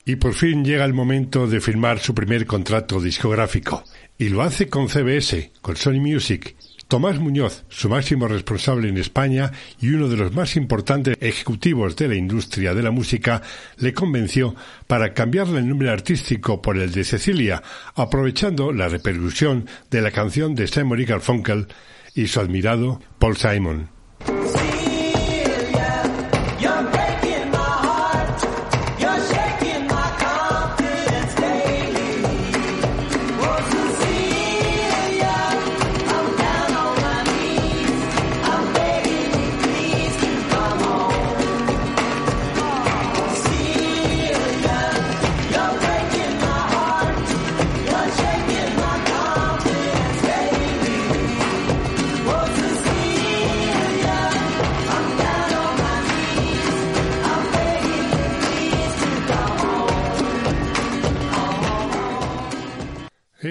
Y 0.05 0.17
por 0.17 0.33
fin 0.33 0.65
llega 0.65 0.85
el 0.85 0.93
momento 0.93 1.47
de 1.47 1.61
firmar 1.61 1.99
su 1.99 2.13
primer 2.13 2.45
contrato 2.45 2.99
discográfico. 2.99 3.83
Y 4.17 4.29
lo 4.29 4.41
hace 4.41 4.67
con 4.67 4.89
CBS, 4.89 5.51
con 5.61 5.75
Sony 5.75 6.01
Music. 6.01 6.55
Tomás 6.87 7.17
Muñoz, 7.19 7.63
su 7.69 7.89
máximo 7.89 8.27
responsable 8.27 8.89
en 8.89 8.97
España 8.97 9.51
y 9.79 9.89
uno 9.89 10.09
de 10.09 10.17
los 10.17 10.33
más 10.33 10.55
importantes 10.55 11.17
ejecutivos 11.21 11.95
de 11.95 12.07
la 12.09 12.15
industria 12.15 12.75
de 12.75 12.83
la 12.83 12.91
música, 12.91 13.41
le 13.77 13.93
convenció 13.93 14.53
para 14.85 15.13
cambiarle 15.13 15.59
el 15.59 15.67
nombre 15.67 15.89
artístico 15.89 16.61
por 16.61 16.77
el 16.77 16.91
de 16.91 17.03
Cecilia, 17.03 17.63
aprovechando 17.95 18.71
la 18.71 18.89
repercusión 18.89 19.65
de 19.89 20.01
la 20.01 20.11
canción 20.11 20.53
de 20.53 20.67
Simon 20.67 21.01
y 21.01 21.05
Garfunkel 21.05 21.67
y 22.13 22.27
su 22.27 22.39
admirado 22.39 23.01
Paul 23.17 23.37
Simon. 23.37 23.89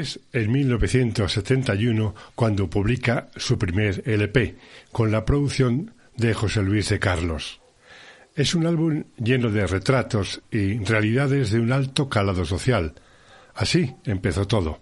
Es 0.02 0.18
en 0.32 0.50
1971 0.50 2.12
cuando 2.34 2.68
publica 2.68 3.28
su 3.36 3.56
primer 3.56 4.02
LP, 4.04 4.56
con 4.90 5.12
la 5.12 5.24
producción 5.24 5.94
de 6.16 6.34
José 6.34 6.60
Luis 6.64 6.88
de 6.88 6.98
Carlos. 6.98 7.60
Es 8.34 8.56
un 8.56 8.66
álbum 8.66 9.04
lleno 9.16 9.48
de 9.50 9.64
retratos 9.64 10.42
y 10.50 10.78
realidades 10.78 11.52
de 11.52 11.60
un 11.60 11.70
alto 11.70 12.08
calado 12.08 12.44
social. 12.44 12.94
Así 13.54 13.94
empezó 14.04 14.48
todo. 14.48 14.80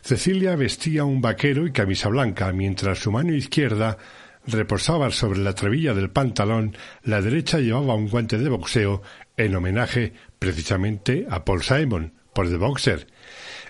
Cecilia 0.00 0.56
vestía 0.56 1.04
un 1.04 1.20
vaquero 1.20 1.66
y 1.66 1.72
camisa 1.72 2.08
blanca, 2.08 2.50
mientras 2.54 2.98
su 2.98 3.12
mano 3.12 3.34
izquierda 3.34 3.98
reposaba 4.46 5.10
sobre 5.10 5.40
la 5.40 5.54
trevilla 5.54 5.92
del 5.92 6.08
pantalón, 6.08 6.74
la 7.02 7.20
derecha 7.20 7.58
llevaba 7.58 7.94
un 7.94 8.08
guante 8.08 8.38
de 8.38 8.48
boxeo 8.48 9.02
en 9.36 9.54
homenaje 9.54 10.14
precisamente 10.38 11.26
a 11.28 11.44
Paul 11.44 11.62
Simon, 11.62 12.14
por 12.32 12.48
The 12.48 12.56
Boxer. 12.56 13.06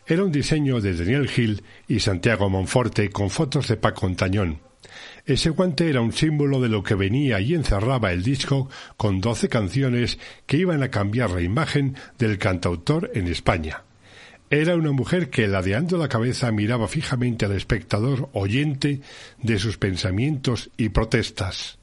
Era 0.04 0.24
un 0.24 0.32
diseño 0.32 0.80
de 0.80 0.96
Daniel 0.96 1.30
Hill 1.34 1.62
y 1.86 2.00
Santiago 2.00 2.50
Monforte 2.50 3.10
con 3.10 3.30
fotos 3.30 3.68
de 3.68 3.76
Paco 3.76 4.06
Antañón. 4.06 4.60
Ese 5.24 5.50
guante 5.50 5.88
era 5.88 6.00
un 6.00 6.12
símbolo 6.12 6.60
de 6.60 6.68
lo 6.68 6.82
que 6.82 6.96
venía 6.96 7.40
y 7.40 7.54
encerraba 7.54 8.10
el 8.10 8.24
disco 8.24 8.68
con 8.96 9.20
doce 9.20 9.48
canciones 9.48 10.18
que 10.46 10.56
iban 10.56 10.82
a 10.82 10.90
cambiar 10.90 11.30
la 11.30 11.40
imagen 11.40 11.96
del 12.18 12.38
cantautor 12.38 13.12
en 13.14 13.28
España. 13.28 13.84
Era 14.50 14.74
una 14.74 14.90
mujer 14.90 15.30
que, 15.30 15.46
ladeando 15.46 15.96
la 15.96 16.08
cabeza, 16.08 16.50
miraba 16.50 16.88
fijamente 16.88 17.44
al 17.44 17.52
espectador 17.52 18.28
oyente 18.32 19.00
de 19.40 19.58
sus 19.60 19.78
pensamientos 19.78 20.70
y 20.76 20.88
protestas. 20.88 21.78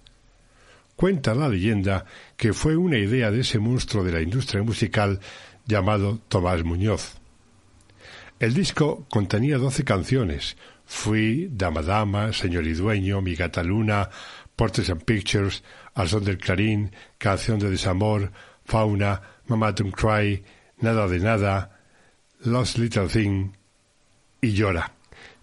Cuenta 0.98 1.34
la 1.34 1.48
leyenda 1.48 2.06
que 2.36 2.52
fue 2.52 2.76
una 2.76 2.98
idea 2.98 3.32
de 3.32 3.42
ese 3.42 3.60
monstruo 3.60 4.04
de 4.04 4.12
la 4.12 4.22
industria 4.22 4.62
musical 4.62 5.22
llamado 5.66 6.20
Tomás 6.28 6.64
Muñoz. 6.66 7.19
El 8.40 8.54
disco 8.54 9.06
contenía 9.10 9.58
doce 9.58 9.84
canciones, 9.84 10.56
Fui, 10.86 11.50
Dama 11.52 11.82
Dama, 11.82 12.32
Señor 12.32 12.66
y 12.68 12.74
Dueño, 12.74 13.22
Mi 13.22 13.36
Gata 13.36 13.64
Luna, 13.64 14.10
Portraits 14.56 14.90
and 14.90 15.04
Pictures, 15.04 15.62
Al 15.94 16.08
Son 16.08 16.24
del 16.24 16.38
Clarín, 16.38 16.92
Canción 17.18 17.60
de 17.60 17.70
Desamor, 17.70 18.32
Fauna, 18.64 19.22
Mama 19.48 19.74
Don't 19.74 19.94
Cry, 19.94 20.42
Nada 20.80 21.10
de 21.10 21.20
Nada, 21.20 21.82
Lost 22.46 22.78
Little 22.78 23.10
Thing 23.10 23.52
y 24.40 24.54
Llora. 24.54 24.94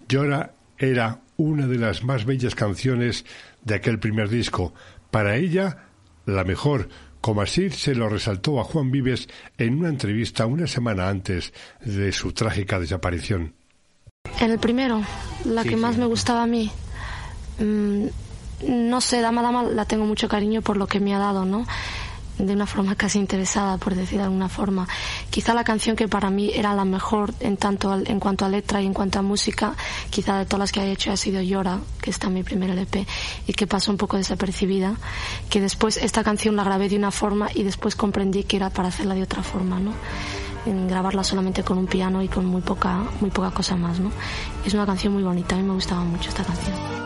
Llora 0.09 0.55
era 0.79 1.21
una 1.37 1.67
de 1.67 1.77
las 1.77 2.03
más 2.03 2.25
bellas 2.25 2.55
canciones 2.55 3.27
de 3.63 3.75
aquel 3.75 3.99
primer 3.99 4.31
disco. 4.31 4.73
Para 5.11 5.37
ella, 5.37 5.89
la 6.25 6.45
mejor, 6.45 6.89
como 7.27 7.41
así 7.41 7.71
se 7.71 7.97
lo 7.97 8.09
resaltó 8.09 8.61
a 8.61 8.63
Juan 8.63 8.93
Vives 8.93 9.29
en 9.59 9.81
una 9.81 9.89
entrevista 9.89 10.47
una 10.47 10.69
semana 10.69 11.09
antes 11.09 11.53
de 11.85 12.13
su 12.13 12.31
trágica 12.31 12.79
desaparición. 12.79 13.53
En 14.39 14.53
el 14.53 14.61
primero, 14.61 15.03
la 15.45 15.65
que 15.65 15.77
más 15.77 15.97
me 15.97 16.07
gustaba 16.07 16.45
a 16.45 16.47
mí, 16.47 16.71
mm, 17.59 18.07
no 18.69 19.01
sé, 19.01 19.21
Dama 19.23 19.43
Dama 19.43 19.65
la 19.65 19.87
tengo 19.87 20.05
mucho 20.05 20.29
cariño 20.29 20.63
por 20.63 20.77
lo 20.77 20.87
que 20.87 21.01
me 21.01 21.17
ha 21.17 21.19
dado, 21.19 21.45
¿no? 21.45 21.67
De 22.39 22.53
una 22.53 22.67
forma 22.67 22.95
casi 22.95 23.19
interesada, 23.19 23.79
por 23.79 23.95
decir 23.95 24.19
de 24.19 24.25
alguna 24.25 24.49
forma. 24.49 24.87
Quizá 25.31 25.55
la 25.55 25.65
canción 25.65 25.97
que 25.97 26.09
para 26.09 26.31
mí 26.31 26.51
era 26.55 26.75
la 26.75 26.85
mejor 26.85 27.33
en 27.41 27.57
tanto 27.57 27.95
en 27.95 28.21
cuanto 28.21 28.45
a 28.45 28.49
letra 28.49 28.83
y 28.83 28.87
en 28.87 28.95
cuanto 28.95 29.19
a 29.19 29.23
música, 29.23 29.75
quizá 30.11 30.39
de 30.39 30.47
todas 30.47 30.61
las 30.61 30.73
que 30.73 30.81
he 30.81 30.93
hecho 30.93 31.13
ha 31.13 31.17
sido 31.17 31.41
Llora, 31.41 31.81
que 32.01 32.11
está 32.11 32.29
en 32.29 32.35
mi 32.35 32.43
primer 32.43 32.71
LP 32.71 33.07
y 33.47 33.53
que 33.53 33.67
pasó 33.67 33.91
un 33.91 33.97
poco 33.97 34.17
desapercibida, 34.17 34.97
que 35.51 35.61
después 35.61 35.97
esta 35.97 36.23
canción 36.23 36.57
la 36.57 36.65
grabé 36.65 36.89
de 36.89 36.97
una 36.97 37.11
forma 37.11 37.49
y 37.55 37.63
después 37.63 37.97
comprendí 37.97 38.45
que 38.45 38.57
era 38.57 38.71
para 38.71 38.89
hacerla 38.89 39.15
de 39.15 39.23
otra 39.23 39.43
forma, 39.43 39.79
¿no? 39.79 39.93
en 40.67 40.89
grabarla 40.89 41.23
solamente 41.23 41.63
con 41.63 41.79
un 41.79 41.87
piano 41.87 42.23
y 42.23 42.29
con 42.29 42.45
muy 42.45 42.61
poca, 42.61 43.05
muy 43.21 43.31
poca 43.31 43.53
cosa 43.53 43.77
más, 43.77 44.01
¿no? 44.01 44.11
Es 44.65 44.75
una 44.75 44.85
canción 44.85 45.13
muy 45.13 45.23
bonita, 45.23 45.55
a 45.55 45.59
mí 45.59 45.65
me 45.65 45.75
gustaba 45.75 46.03
mucho 46.03 46.29
esta 46.29 46.43
canción. 46.43 47.06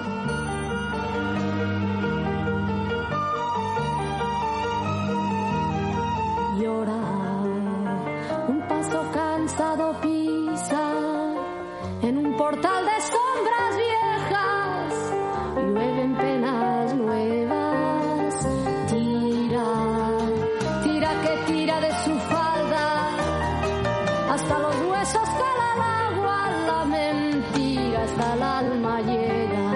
En 12.10 12.18
un 12.18 12.36
portal 12.36 12.84
de 12.90 12.98
sombras 13.12 13.72
viejas, 13.86 14.94
llueven 15.64 16.16
penas 16.16 16.94
nuevas, 16.94 18.34
tira, 18.90 19.68
tira 20.82 21.10
que 21.22 21.52
tira 21.52 21.80
de 21.80 21.90
su 22.04 22.14
falda 22.32 22.86
hasta 24.28 24.58
los 24.58 24.76
huesos 24.88 25.28
cala 25.40 25.66
el 25.74 25.82
agua, 26.08 26.50
la 26.66 26.84
mentira 26.84 28.02
hasta 28.02 28.34
el 28.34 28.42
alma 28.42 29.00
llega. 29.02 29.68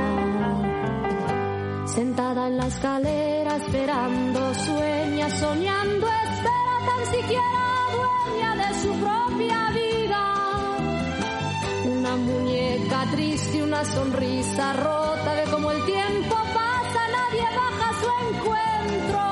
Sentada 1.87 2.49
en 2.49 2.57
la 2.57 2.67
escalera 2.67 3.57
esperando, 3.57 4.55
sueña, 4.55 5.31
soñando, 5.31 6.07
espera 6.09 6.75
tan 6.89 7.07
siquiera 7.15 7.64
Muñeca 12.17 13.11
triste, 13.11 13.63
una 13.63 13.85
sonrisa 13.85 14.73
rota, 14.75 15.35
ve 15.35 15.51
como 15.51 15.71
el 15.73 15.85
tiempo 15.85 16.37
pasa, 16.55 17.01
nadie 17.19 17.45
baja 17.57 17.93
su 18.01 18.09
encuentro. 18.29 19.23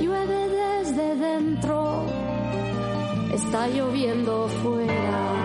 Llueve 0.00 0.48
desde 0.48 1.16
dentro 1.16 2.06
está 3.32 3.68
lloviendo 3.68 4.48
fuera. 4.62 5.35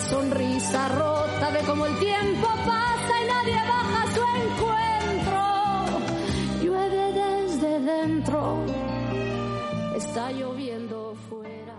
Sonrisa 0.00 0.88
rota, 0.88 1.50
ve 1.50 1.60
como 1.66 1.86
el 1.86 1.98
tiempo 1.98 2.48
pasa 2.66 3.12
y 3.22 3.26
nadie 3.26 3.54
baja 3.54 4.02
a 4.02 4.14
su 4.14 4.22
encuentro. 4.44 5.42
Llueve 6.62 7.12
desde 7.12 7.80
dentro, 7.80 8.66
está 9.96 10.32
lloviendo 10.32 11.16
fuera. 11.28 11.74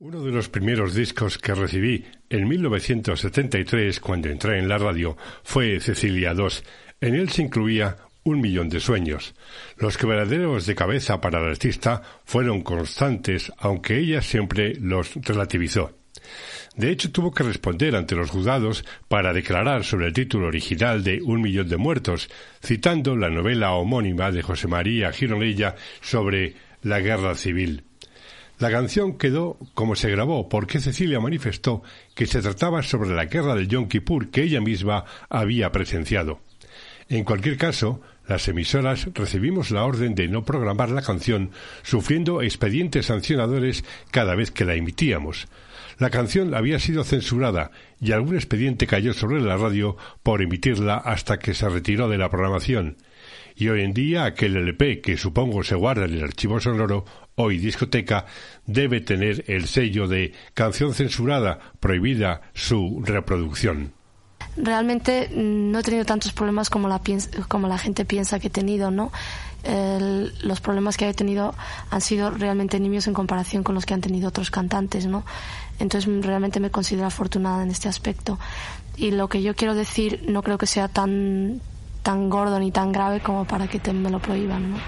Uno 0.00 0.22
de 0.22 0.30
los 0.30 0.48
primeros 0.48 0.94
discos 0.94 1.38
que 1.38 1.54
recibí 1.54 2.04
en 2.30 2.48
1973 2.48 4.00
cuando 4.00 4.28
entré 4.28 4.58
en 4.58 4.68
la 4.68 4.78
radio 4.78 5.16
fue 5.42 5.80
Cecilia 5.80 6.32
II. 6.36 6.48
En 7.00 7.14
él 7.14 7.28
se 7.30 7.42
incluía 7.42 7.96
Un 8.24 8.40
millón 8.40 8.68
de 8.68 8.80
sueños. 8.80 9.34
Los 9.78 9.96
quebraderos 9.96 10.66
de 10.66 10.74
cabeza 10.74 11.20
para 11.20 11.38
el 11.40 11.48
artista 11.50 12.02
fueron 12.24 12.60
constantes, 12.60 13.50
aunque 13.56 13.98
ella 13.98 14.20
siempre 14.20 14.74
los 14.74 15.14
relativizó. 15.14 15.98
De 16.78 16.92
hecho, 16.92 17.10
tuvo 17.10 17.32
que 17.32 17.42
responder 17.42 17.96
ante 17.96 18.14
los 18.14 18.30
juzgados 18.30 18.84
para 19.08 19.32
declarar 19.32 19.82
sobre 19.82 20.06
el 20.06 20.12
título 20.12 20.46
original 20.46 21.02
de 21.02 21.20
Un 21.20 21.42
millón 21.42 21.68
de 21.68 21.76
muertos, 21.76 22.30
citando 22.64 23.16
la 23.16 23.30
novela 23.30 23.72
homónima 23.72 24.30
de 24.30 24.42
José 24.42 24.68
María 24.68 25.10
Gironella 25.10 25.74
sobre 26.00 26.54
la 26.82 27.00
guerra 27.00 27.34
civil. 27.34 27.82
La 28.60 28.70
canción 28.70 29.18
quedó 29.18 29.58
como 29.74 29.96
se 29.96 30.08
grabó 30.08 30.48
porque 30.48 30.78
Cecilia 30.78 31.18
manifestó 31.18 31.82
que 32.14 32.26
se 32.26 32.42
trataba 32.42 32.84
sobre 32.84 33.10
la 33.10 33.24
guerra 33.24 33.56
del 33.56 33.66
Yom 33.66 33.88
Kippur 33.88 34.30
que 34.30 34.44
ella 34.44 34.60
misma 34.60 35.04
había 35.28 35.72
presenciado. 35.72 36.38
En 37.08 37.24
cualquier 37.24 37.56
caso, 37.56 38.02
las 38.28 38.46
emisoras 38.46 39.08
recibimos 39.14 39.72
la 39.72 39.84
orden 39.84 40.14
de 40.14 40.28
no 40.28 40.44
programar 40.44 40.90
la 40.90 41.02
canción, 41.02 41.50
sufriendo 41.82 42.40
expedientes 42.40 43.06
sancionadores 43.06 43.82
cada 44.12 44.36
vez 44.36 44.52
que 44.52 44.64
la 44.64 44.74
emitíamos. 44.74 45.48
La 45.98 46.10
canción 46.10 46.54
había 46.54 46.78
sido 46.78 47.02
censurada 47.02 47.72
y 48.00 48.12
algún 48.12 48.36
expediente 48.36 48.86
cayó 48.86 49.12
sobre 49.12 49.40
la 49.40 49.56
radio 49.56 49.96
por 50.22 50.42
emitirla 50.42 50.96
hasta 50.96 51.40
que 51.40 51.54
se 51.54 51.68
retiró 51.68 52.08
de 52.08 52.18
la 52.18 52.30
programación. 52.30 52.98
Y 53.56 53.68
hoy 53.68 53.82
en 53.82 53.94
día 53.94 54.24
aquel 54.24 54.56
LP 54.56 55.00
que 55.00 55.16
supongo 55.16 55.64
se 55.64 55.74
guarda 55.74 56.04
en 56.04 56.14
el 56.14 56.22
archivo 56.22 56.60
sonoro, 56.60 57.04
hoy 57.34 57.58
discoteca, 57.58 58.26
debe 58.66 59.00
tener 59.00 59.44
el 59.48 59.66
sello 59.66 60.06
de 60.06 60.32
canción 60.54 60.94
censurada, 60.94 61.58
prohibida 61.80 62.42
su 62.54 63.02
reproducción. 63.04 63.97
Realmente 64.62 65.30
no 65.34 65.78
he 65.78 65.82
tenido 65.82 66.04
tantos 66.04 66.32
problemas 66.32 66.70
como 66.70 66.88
la, 66.88 67.00
como 67.48 67.68
la 67.68 67.78
gente 67.78 68.04
piensa 68.04 68.38
que 68.38 68.48
he 68.48 68.50
tenido, 68.50 68.90
¿no? 68.90 69.10
los 70.40 70.60
problemas 70.60 70.96
que 70.96 71.08
he 71.08 71.14
tenido 71.14 71.54
han 71.90 72.00
sido 72.00 72.30
realmente 72.30 72.80
nimios 72.80 73.06
en 73.06 73.12
comparación 73.12 73.62
con 73.62 73.74
los 73.74 73.84
que 73.84 73.92
han 73.92 74.00
tenido 74.00 74.28
otros 74.28 74.50
cantantes, 74.50 75.06
¿no? 75.06 75.24
Entonces 75.78 76.24
realmente 76.24 76.60
me 76.60 76.70
considero 76.70 77.06
afortunada 77.06 77.62
en 77.64 77.70
este 77.70 77.88
aspecto. 77.88 78.38
Y 78.96 79.10
lo 79.10 79.28
que 79.28 79.42
yo 79.42 79.54
quiero 79.54 79.74
decir 79.74 80.24
no 80.28 80.42
creo 80.42 80.58
que 80.58 80.66
sea 80.66 80.88
tan 80.88 81.60
tan 82.02 82.30
gordo 82.30 82.58
ni 82.58 82.70
tan 82.70 82.92
grave 82.92 83.20
como 83.20 83.44
para 83.44 83.66
que 83.66 83.92
me 83.92 84.10
lo 84.10 84.20
prohíban, 84.20 84.70
¿no? 84.70 84.78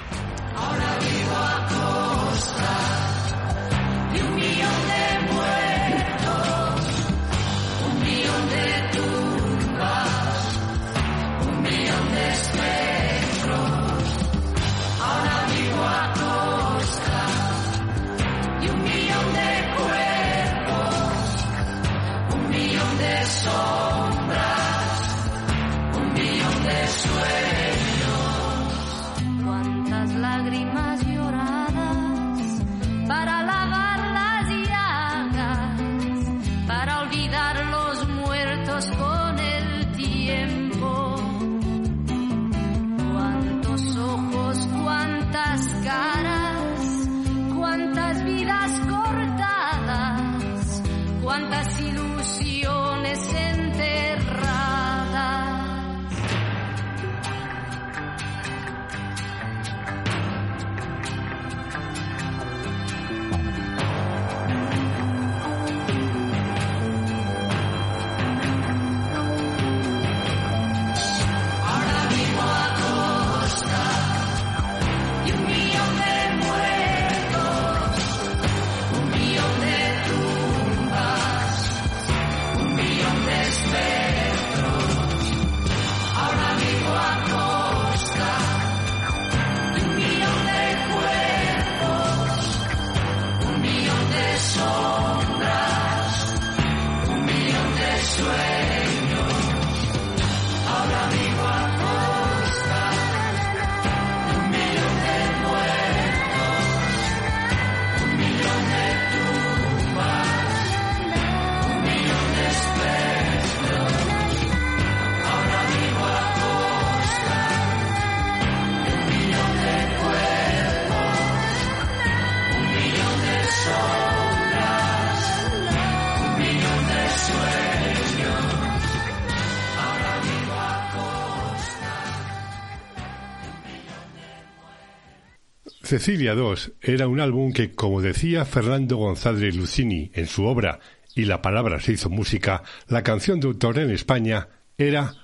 Cecilia 135.90 136.34
II 136.34 136.54
era 136.82 137.08
un 137.08 137.18
álbum 137.18 137.52
que, 137.52 137.72
como 137.72 138.00
decía 138.00 138.44
Fernando 138.44 138.96
González 138.96 139.56
Lucini 139.56 140.12
en 140.14 140.28
su 140.28 140.44
obra 140.44 140.78
Y 141.16 141.24
la 141.24 141.42
palabra 141.42 141.80
se 141.80 141.94
hizo 141.94 142.08
música, 142.08 142.62
la 142.86 143.02
canción 143.02 143.40
de 143.40 143.48
autor 143.48 143.80
en 143.80 143.90
España 143.90 144.46
era 144.78 145.14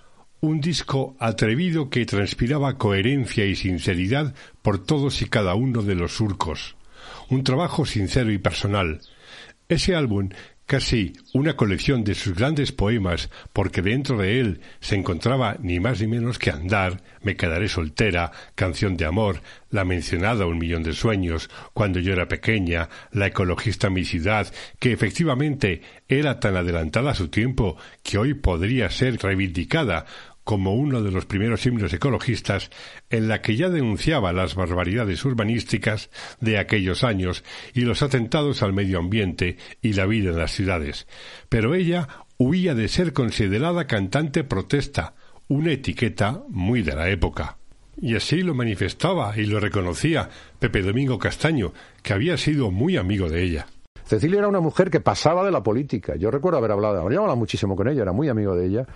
un 0.41 0.61
disco 0.61 1.17
atrevido 1.21 1.89
que 1.89 2.05
transpiraba 2.05 2.79
coherencia 2.79 3.47
y 3.47 3.55
sinceridad 3.55 4.35
por 4.63 4.85
todos 4.85 5.23
y 5.23 5.27
cada 5.27 5.55
uno 5.55 5.83
de 5.83 5.95
los 5.95 6.17
surcos. 6.17 6.75
Un 7.31 7.45
trabajo 7.45 7.87
sincero 7.87 8.33
y 8.33 8.39
personal. 8.39 9.03
Ese 9.69 9.95
álbum 9.95 10.31
casi 10.67 11.13
una 11.33 11.55
colección 11.57 12.03
de 12.03 12.15
sus 12.15 12.35
grandes 12.35 12.73
poemas, 12.73 13.31
porque 13.53 13.83
dentro 13.83 14.19
de 14.19 14.41
él 14.41 14.61
se 14.81 14.97
encontraba 14.97 15.57
ni 15.61 15.79
más 15.79 16.01
ni 16.01 16.09
menos 16.09 16.39
que 16.39 16.51
Andar, 16.51 17.03
Me 17.23 17.37
quedaré 17.37 17.69
soltera, 17.69 18.33
Canción 18.55 18.97
de 18.97 19.05
amor, 19.05 19.41
la 19.71 19.85
mencionada 19.85 20.47
Un 20.47 20.59
millón 20.59 20.83
de 20.83 20.93
sueños, 20.93 21.49
Cuando 21.73 22.01
yo 22.01 22.13
era 22.13 22.29
pequeña, 22.29 22.89
La 23.13 23.29
ecologista 23.29 23.91
mi 23.91 24.05
ciudad, 24.05 24.53
que 24.81 24.93
efectivamente 24.93 25.83
era 26.09 26.41
tan 26.41 26.57
adelantada 26.57 27.13
a 27.13 27.15
su 27.15 27.29
tiempo 27.29 27.77
que 28.03 28.19
hoy 28.19 28.35
podría 28.35 28.91
ser 28.91 29.17
reivindicada 29.23 30.07
como 30.47 30.75
uno 30.75 31.03
de 31.03 31.11
los 31.11 31.27
primeros 31.27 31.67
himnos 31.67 31.93
ecologistas, 31.93 32.71
en 33.11 33.27
la 33.27 33.43
que 33.43 33.57
ya 33.57 33.69
denunciaba 33.69 34.33
las 34.33 34.55
barbaridades 34.55 35.25
urbanísticas 35.25 36.09
de 36.41 36.59
aquellos 36.59 37.03
años 37.03 37.43
y 37.75 37.81
los 37.81 38.01
atentados 38.01 38.63
al 38.63 38.73
medio 38.73 39.01
ambiente 39.01 39.57
y 39.83 39.95
la 39.95 40.07
vida 40.07 40.31
en 40.31 40.39
las 40.39 40.53
ciudades. 40.53 41.09
Pero 41.49 41.75
ella 41.75 42.07
huía 42.39 42.77
de 42.77 42.87
ser 42.87 43.13
considerada 43.13 43.89
cantante 43.89 44.45
protesta, 44.45 45.17
una 45.49 45.73
etiqueta 45.73 46.45
muy 46.49 46.83
de 46.83 46.95
la 46.95 47.11
época. 47.11 47.59
Y 48.01 48.15
así 48.15 48.43
lo 48.43 48.55
manifestaba 48.55 49.37
y 49.37 49.47
lo 49.47 49.59
reconocía 49.59 50.31
Pepe 50.61 50.83
Domingo 50.83 51.19
Castaño, 51.19 51.73
que 52.05 52.13
había 52.13 52.37
sido 52.37 52.71
muy 52.71 52.97
amigo 52.97 53.29
de 53.29 53.43
ella. 53.43 53.67
Cecilia 54.05 54.39
era 54.39 54.49
una 54.49 54.61
mujer 54.61 54.91
que 54.91 55.01
pasaba 55.01 55.45
de 55.45 55.51
la 55.51 55.65
política. 55.65 56.15
Yo 56.15 56.31
recuerdo 56.31 56.59
haber 56.59 56.71
hablado, 56.71 57.01
había 57.01 57.19
hablado 57.19 57.37
muchísimo 57.37 57.75
con 57.75 57.89
ella, 57.89 58.03
era 58.03 58.13
muy 58.13 58.29
amigo 58.29 58.55
de 58.55 58.67
ella 58.67 58.87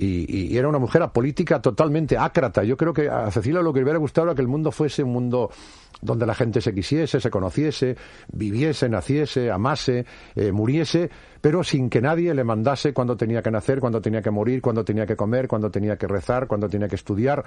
y, 0.00 0.56
era 0.56 0.68
una 0.68 0.78
mujer 0.78 1.02
apolítica 1.02 1.60
totalmente 1.60 2.16
ácrata. 2.16 2.64
Yo 2.64 2.76
creo 2.76 2.92
que 2.92 3.08
a 3.08 3.30
Cecilia 3.30 3.60
lo 3.60 3.72
que 3.72 3.80
le 3.80 3.84
hubiera 3.84 3.98
gustado 3.98 4.28
era 4.28 4.34
que 4.34 4.42
el 4.42 4.48
mundo 4.48 4.72
fuese 4.72 5.02
un 5.02 5.12
mundo 5.12 5.50
donde 6.00 6.26
la 6.26 6.34
gente 6.34 6.60
se 6.60 6.74
quisiese, 6.74 7.20
se 7.20 7.30
conociese, 7.30 7.96
viviese, 8.32 8.88
naciese, 8.88 9.50
amase, 9.50 10.06
eh, 10.34 10.52
muriese, 10.52 11.10
pero 11.40 11.64
sin 11.64 11.88
que 11.90 12.00
nadie 12.00 12.34
le 12.34 12.44
mandase 12.44 12.92
cuando 12.92 13.16
tenía 13.16 13.42
que 13.42 13.50
nacer, 13.50 13.80
cuando 13.80 14.00
tenía 14.00 14.22
que 14.22 14.30
morir, 14.30 14.60
cuando 14.60 14.84
tenía 14.84 15.06
que 15.06 15.16
comer, 15.16 15.48
cuando 15.48 15.70
tenía 15.70 15.96
que 15.96 16.06
rezar, 16.06 16.46
cuando 16.46 16.68
tenía 16.68 16.88
que 16.88 16.96
estudiar. 16.96 17.44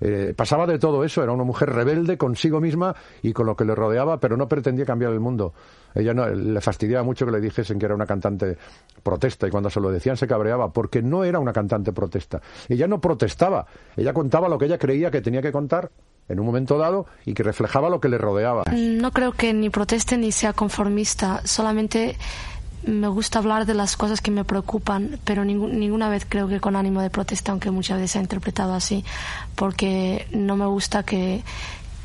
Eh, 0.00 0.34
pasaba 0.36 0.66
de 0.66 0.78
todo 0.78 1.04
eso, 1.04 1.22
era 1.22 1.32
una 1.32 1.44
mujer 1.44 1.70
rebelde 1.70 2.16
consigo 2.16 2.60
misma 2.60 2.94
y 3.22 3.32
con 3.32 3.46
lo 3.46 3.56
que 3.56 3.64
le 3.64 3.74
rodeaba, 3.74 4.18
pero 4.18 4.36
no 4.36 4.48
pretendía 4.48 4.84
cambiar 4.84 5.12
el 5.12 5.20
mundo. 5.20 5.54
Ella 5.94 6.14
no, 6.14 6.28
le 6.28 6.60
fastidiaba 6.60 7.04
mucho 7.04 7.26
que 7.26 7.32
le 7.32 7.40
dijesen 7.40 7.78
que 7.78 7.86
era 7.86 7.94
una 7.94 8.06
cantante 8.06 8.56
protesta 9.02 9.46
y 9.46 9.50
cuando 9.50 9.70
se 9.70 9.80
lo 9.80 9.90
decían 9.90 10.16
se 10.16 10.26
cabreaba 10.26 10.72
porque 10.72 11.02
no 11.02 11.24
era 11.24 11.38
una 11.38 11.52
cantante 11.52 11.92
protesta. 11.92 12.40
Ella 12.68 12.86
no 12.86 13.00
protestaba, 13.00 13.66
ella 13.96 14.12
contaba 14.12 14.48
lo 14.48 14.58
que 14.58 14.66
ella 14.66 14.78
creía 14.78 15.10
que 15.10 15.20
tenía 15.20 15.42
que 15.42 15.52
contar 15.52 15.90
en 16.28 16.40
un 16.40 16.46
momento 16.46 16.78
dado 16.78 17.06
y 17.24 17.34
que 17.34 17.42
reflejaba 17.42 17.88
lo 17.88 18.00
que 18.00 18.08
le 18.08 18.18
rodeaba. 18.18 18.64
No 18.72 19.10
creo 19.12 19.32
que 19.32 19.52
ni 19.54 19.70
proteste 19.70 20.18
ni 20.18 20.30
sea 20.30 20.52
conformista, 20.52 21.40
solamente 21.44 22.16
me 22.84 23.08
gusta 23.08 23.38
hablar 23.38 23.66
de 23.66 23.74
las 23.74 23.96
cosas 23.96 24.20
que 24.20 24.30
me 24.30 24.44
preocupan, 24.44 25.18
pero 25.24 25.44
ninguna 25.44 26.08
vez 26.08 26.26
creo 26.28 26.48
que 26.48 26.60
con 26.60 26.76
ánimo 26.76 27.00
de 27.00 27.10
protesta, 27.10 27.52
aunque 27.52 27.70
muchas 27.70 27.98
veces 27.98 28.12
se 28.12 28.18
ha 28.18 28.22
interpretado 28.22 28.74
así, 28.74 29.04
porque 29.54 30.26
no 30.32 30.56
me 30.56 30.66
gusta 30.66 31.02
que 31.02 31.42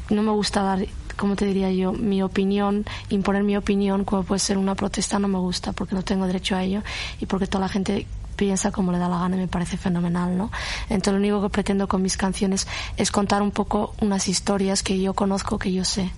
no 0.09 0.21
me 0.21 0.31
gusta 0.31 0.63
dar 0.63 0.85
como 1.15 1.35
te 1.35 1.45
diría 1.45 1.71
yo, 1.71 1.93
mi 1.93 2.23
opinión, 2.23 2.85
imponer 3.09 3.43
mi 3.43 3.55
opinión, 3.55 4.03
como 4.03 4.23
puede 4.23 4.39
ser 4.39 4.57
una 4.57 4.75
protesta, 4.75 5.19
no 5.19 5.27
me 5.27 5.37
gusta 5.37 5.71
porque 5.71 5.95
no 5.95 6.01
tengo 6.01 6.25
derecho 6.25 6.55
a 6.55 6.63
ello 6.63 6.81
y 7.19 7.27
porque 7.27 7.47
toda 7.47 7.61
la 7.61 7.69
gente 7.69 8.07
piensa 8.35 8.71
como 8.71 8.91
le 8.91 8.97
da 8.97 9.07
la 9.07 9.19
gana 9.19 9.35
y 9.35 9.39
me 9.39 9.47
parece 9.47 9.77
fenomenal, 9.77 10.35
¿no? 10.37 10.51
Entonces 10.89 11.13
lo 11.13 11.19
único 11.19 11.41
que 11.41 11.49
pretendo 11.49 11.87
con 11.87 12.01
mis 12.01 12.17
canciones 12.17 12.67
es 12.97 13.11
contar 13.11 13.41
un 13.41 13.51
poco 13.51 13.93
unas 14.01 14.27
historias 14.27 14.81
que 14.81 14.99
yo 14.99 15.13
conozco, 15.13 15.59
que 15.59 15.71
yo 15.71 15.85
sé. 15.85 16.11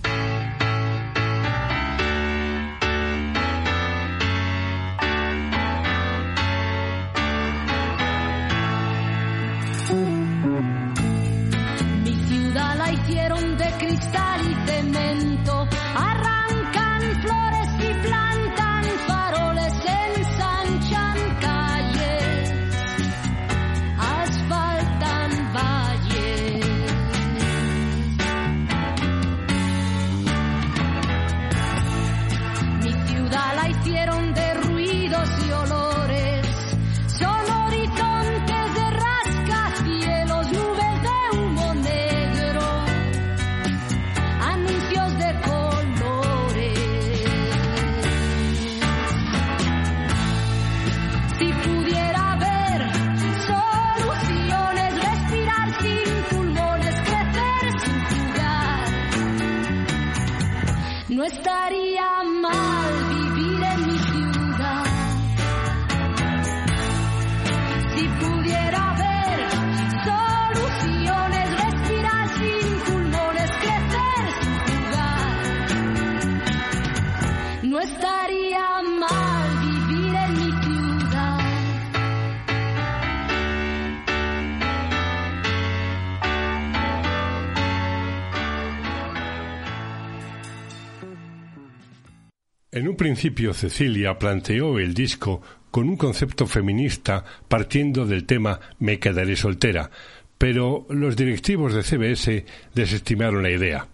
Principio 93.16 93.54
Cecilia 93.54 94.18
planteó 94.18 94.78
el 94.78 94.92
disco 94.92 95.40
con 95.70 95.88
un 95.88 95.96
concepto 95.96 96.46
feminista 96.46 97.24
partiendo 97.48 98.04
del 98.04 98.26
tema 98.26 98.60
Me 98.78 98.98
quedaré 98.98 99.36
soltera, 99.36 99.90
pero 100.36 100.86
los 100.90 101.16
directivos 101.16 101.72
de 101.72 101.82
CBS 101.82 102.44
desestimaron 102.74 103.42
la 103.42 103.48
idea. 103.48 103.88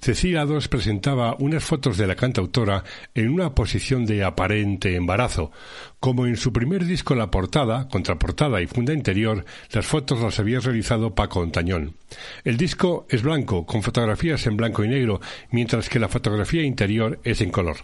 Cecilia 0.00 0.44
II 0.44 0.58
presentaba 0.70 1.36
unas 1.38 1.64
fotos 1.64 1.96
de 1.96 2.06
la 2.06 2.14
cantautora 2.14 2.84
en 3.14 3.30
una 3.30 3.54
posición 3.54 4.06
de 4.06 4.24
aparente 4.24 4.94
embarazo. 4.94 5.50
Como 6.00 6.26
en 6.26 6.36
su 6.36 6.52
primer 6.52 6.84
disco 6.84 7.14
La 7.14 7.30
Portada, 7.30 7.88
Contraportada 7.88 8.62
y 8.62 8.66
Funda 8.66 8.92
Interior, 8.92 9.44
las 9.72 9.86
fotos 9.86 10.20
las 10.20 10.38
había 10.38 10.60
realizado 10.60 11.14
Paco 11.14 11.40
Ontañón. 11.40 11.96
El 12.44 12.56
disco 12.56 13.06
es 13.10 13.22
blanco, 13.22 13.66
con 13.66 13.82
fotografías 13.82 14.46
en 14.46 14.56
blanco 14.56 14.84
y 14.84 14.88
negro, 14.88 15.20
mientras 15.50 15.88
que 15.88 15.98
la 15.98 16.08
fotografía 16.08 16.62
interior 16.62 17.20
es 17.24 17.40
en 17.40 17.50
color. 17.50 17.76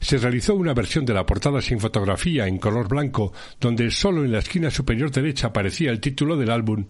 Se 0.00 0.18
realizó 0.18 0.54
una 0.54 0.74
versión 0.74 1.04
de 1.04 1.14
la 1.14 1.26
portada 1.26 1.60
sin 1.60 1.80
fotografía 1.80 2.46
en 2.46 2.58
color 2.58 2.88
blanco, 2.88 3.32
donde 3.60 3.90
solo 3.90 4.24
en 4.24 4.32
la 4.32 4.38
esquina 4.38 4.70
superior 4.70 5.10
derecha 5.10 5.48
aparecía 5.48 5.90
el 5.90 6.00
título 6.00 6.36
del 6.36 6.50
álbum, 6.50 6.86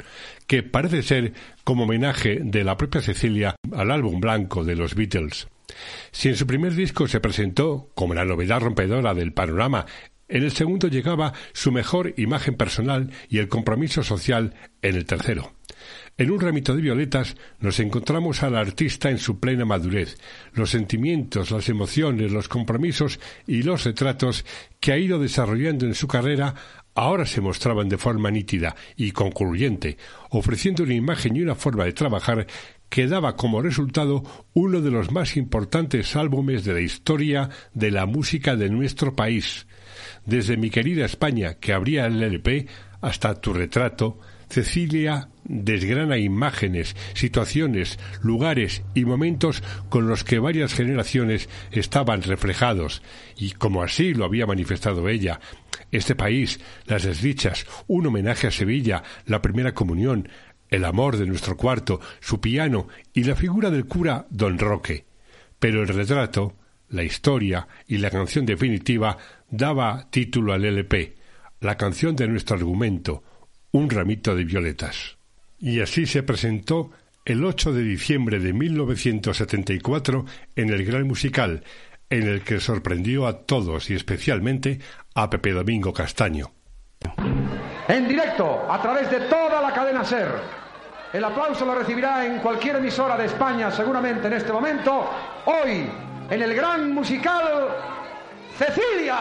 que 0.46 0.62
parece 0.62 1.02
ser 1.02 1.32
como 1.64 1.84
homenaje 1.84 2.40
de 2.42 2.64
la 2.64 2.76
propia 2.76 3.00
Cecilia 3.00 3.56
al 3.72 3.90
álbum 3.90 4.20
blanco 4.20 4.47
de 4.48 4.76
los 4.76 4.94
Beatles. 4.94 5.48
Si 6.10 6.28
en 6.28 6.36
su 6.36 6.46
primer 6.46 6.74
disco 6.74 7.06
se 7.06 7.20
presentó 7.20 7.90
como 7.94 8.14
la 8.14 8.24
novedad 8.24 8.60
rompedora 8.60 9.14
del 9.14 9.32
panorama, 9.32 9.86
en 10.28 10.42
el 10.42 10.52
segundo 10.52 10.88
llegaba 10.88 11.32
su 11.52 11.72
mejor 11.72 12.14
imagen 12.16 12.54
personal 12.54 13.10
y 13.28 13.38
el 13.38 13.48
compromiso 13.48 14.02
social 14.02 14.54
en 14.82 14.96
el 14.96 15.06
tercero. 15.06 15.52
En 16.18 16.30
un 16.32 16.40
ramito 16.40 16.74
de 16.74 16.82
violetas 16.82 17.36
nos 17.60 17.78
encontramos 17.78 18.42
al 18.42 18.56
artista 18.56 19.08
en 19.08 19.18
su 19.18 19.38
plena 19.38 19.64
madurez, 19.64 20.18
los 20.52 20.70
sentimientos, 20.70 21.50
las 21.52 21.68
emociones, 21.68 22.32
los 22.32 22.48
compromisos 22.48 23.20
y 23.46 23.62
los 23.62 23.84
retratos 23.84 24.44
que 24.80 24.92
ha 24.92 24.98
ido 24.98 25.18
desarrollando 25.18 25.86
en 25.86 25.94
su 25.94 26.08
carrera 26.08 26.54
ahora 26.94 27.24
se 27.24 27.40
mostraban 27.40 27.88
de 27.88 27.96
forma 27.96 28.30
nítida 28.32 28.74
y 28.96 29.12
concluyente, 29.12 29.96
ofreciendo 30.30 30.82
una 30.82 30.94
imagen 30.94 31.36
y 31.36 31.42
una 31.42 31.54
forma 31.54 31.84
de 31.84 31.92
trabajar 31.92 32.48
que 32.88 33.06
daba 33.06 33.36
como 33.36 33.62
resultado 33.62 34.22
uno 34.54 34.80
de 34.80 34.90
los 34.90 35.10
más 35.10 35.36
importantes 35.36 36.16
álbumes 36.16 36.64
de 36.64 36.74
la 36.74 36.80
historia 36.80 37.50
de 37.74 37.90
la 37.90 38.06
música 38.06 38.56
de 38.56 38.70
nuestro 38.70 39.14
país. 39.14 39.66
Desde 40.24 40.56
mi 40.56 40.70
querida 40.70 41.04
España, 41.04 41.54
que 41.54 41.72
abría 41.72 42.06
el 42.06 42.22
LP, 42.22 42.66
hasta 43.00 43.40
tu 43.40 43.52
retrato, 43.52 44.18
Cecilia 44.48 45.28
desgrana 45.44 46.18
imágenes, 46.18 46.96
situaciones, 47.14 47.98
lugares 48.22 48.82
y 48.94 49.04
momentos 49.04 49.62
con 49.88 50.08
los 50.08 50.24
que 50.24 50.38
varias 50.38 50.74
generaciones 50.74 51.48
estaban 51.70 52.22
reflejados, 52.22 53.02
y 53.36 53.52
como 53.52 53.82
así 53.82 54.14
lo 54.14 54.24
había 54.24 54.46
manifestado 54.46 55.08
ella, 55.08 55.40
este 55.90 56.14
país, 56.14 56.60
las 56.86 57.04
desdichas, 57.04 57.66
un 57.86 58.06
homenaje 58.06 58.46
a 58.46 58.50
Sevilla, 58.50 59.02
la 59.26 59.40
primera 59.40 59.72
comunión, 59.74 60.28
el 60.70 60.84
amor 60.84 61.16
de 61.16 61.26
nuestro 61.26 61.56
cuarto, 61.56 62.00
su 62.20 62.40
piano 62.40 62.88
y 63.12 63.24
la 63.24 63.34
figura 63.34 63.70
del 63.70 63.86
cura 63.86 64.26
don 64.30 64.58
Roque. 64.58 65.04
Pero 65.58 65.82
el 65.82 65.88
retrato, 65.88 66.56
la 66.88 67.02
historia 67.02 67.66
y 67.86 67.98
la 67.98 68.10
canción 68.10 68.46
definitiva 68.46 69.18
daba 69.50 70.08
título 70.10 70.52
al 70.52 70.64
LP, 70.64 71.16
la 71.60 71.76
canción 71.76 72.16
de 72.16 72.28
nuestro 72.28 72.56
argumento, 72.56 73.22
un 73.72 73.90
ramito 73.90 74.34
de 74.34 74.44
violetas. 74.44 75.18
Y 75.58 75.80
así 75.80 76.06
se 76.06 76.22
presentó 76.22 76.92
el 77.24 77.44
8 77.44 77.72
de 77.72 77.82
diciembre 77.82 78.38
de 78.38 78.52
1974 78.52 80.24
en 80.56 80.70
el 80.70 80.84
Gran 80.84 81.06
Musical, 81.06 81.64
en 82.10 82.22
el 82.22 82.42
que 82.42 82.60
sorprendió 82.60 83.26
a 83.26 83.44
todos 83.44 83.90
y 83.90 83.94
especialmente 83.94 84.80
a 85.14 85.28
Pepe 85.28 85.52
Domingo 85.52 85.92
Castaño. 85.92 86.52
En 87.88 88.06
directo, 88.06 88.66
a 88.70 88.82
través 88.82 89.10
de 89.10 89.20
toda 89.20 89.62
la 89.62 89.72
cadena 89.72 90.04
SER. 90.04 90.28
El 91.10 91.24
aplauso 91.24 91.64
lo 91.64 91.74
recibirá 91.74 92.26
en 92.26 92.38
cualquier 92.38 92.76
emisora 92.76 93.16
de 93.16 93.24
España, 93.24 93.70
seguramente 93.70 94.26
en 94.26 94.34
este 94.34 94.52
momento. 94.52 95.10
Hoy, 95.46 95.90
en 96.28 96.42
el 96.42 96.54
Gran 96.54 96.92
Musical, 96.92 97.68
Cecilia. 98.58 99.16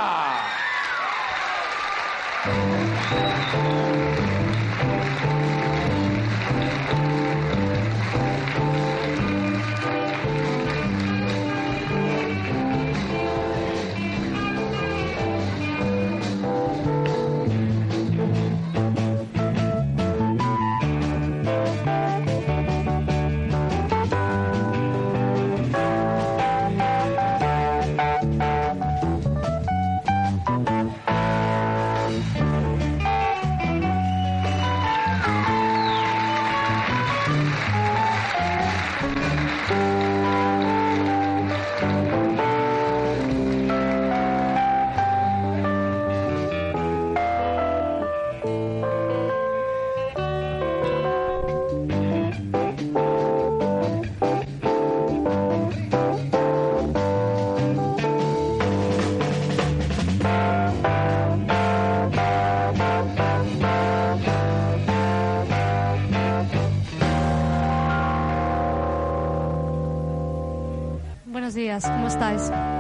¿Cómo 72.36 72.77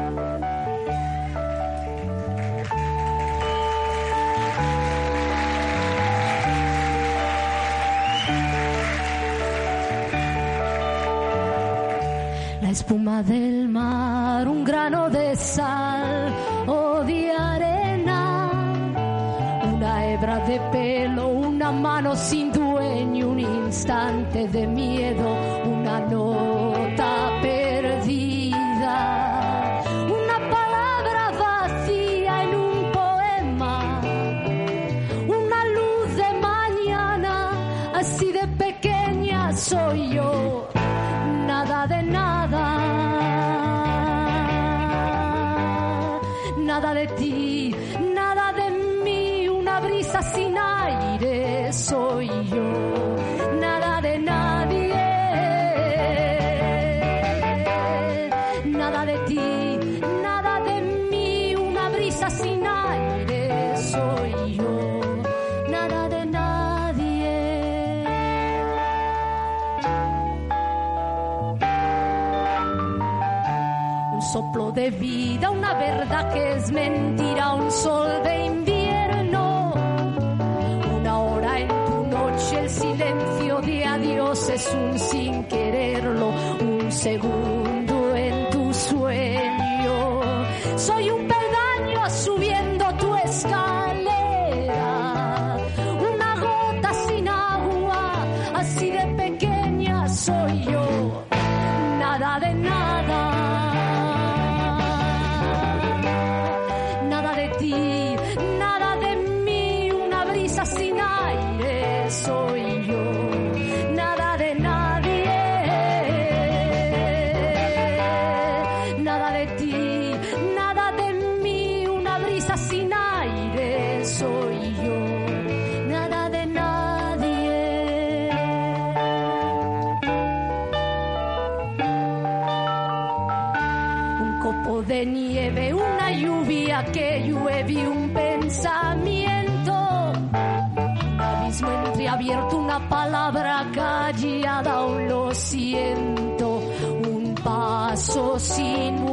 sin 148.39 149.06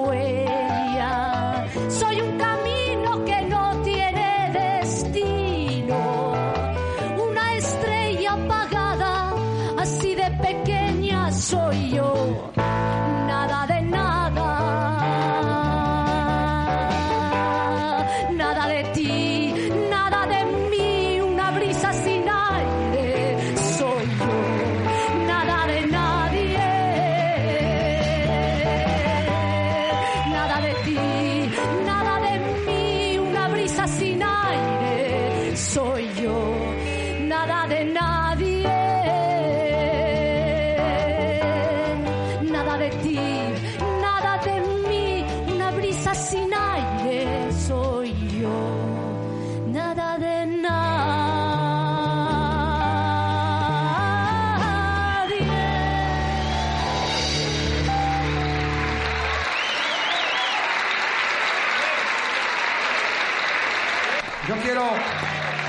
Quiero, 64.62 64.84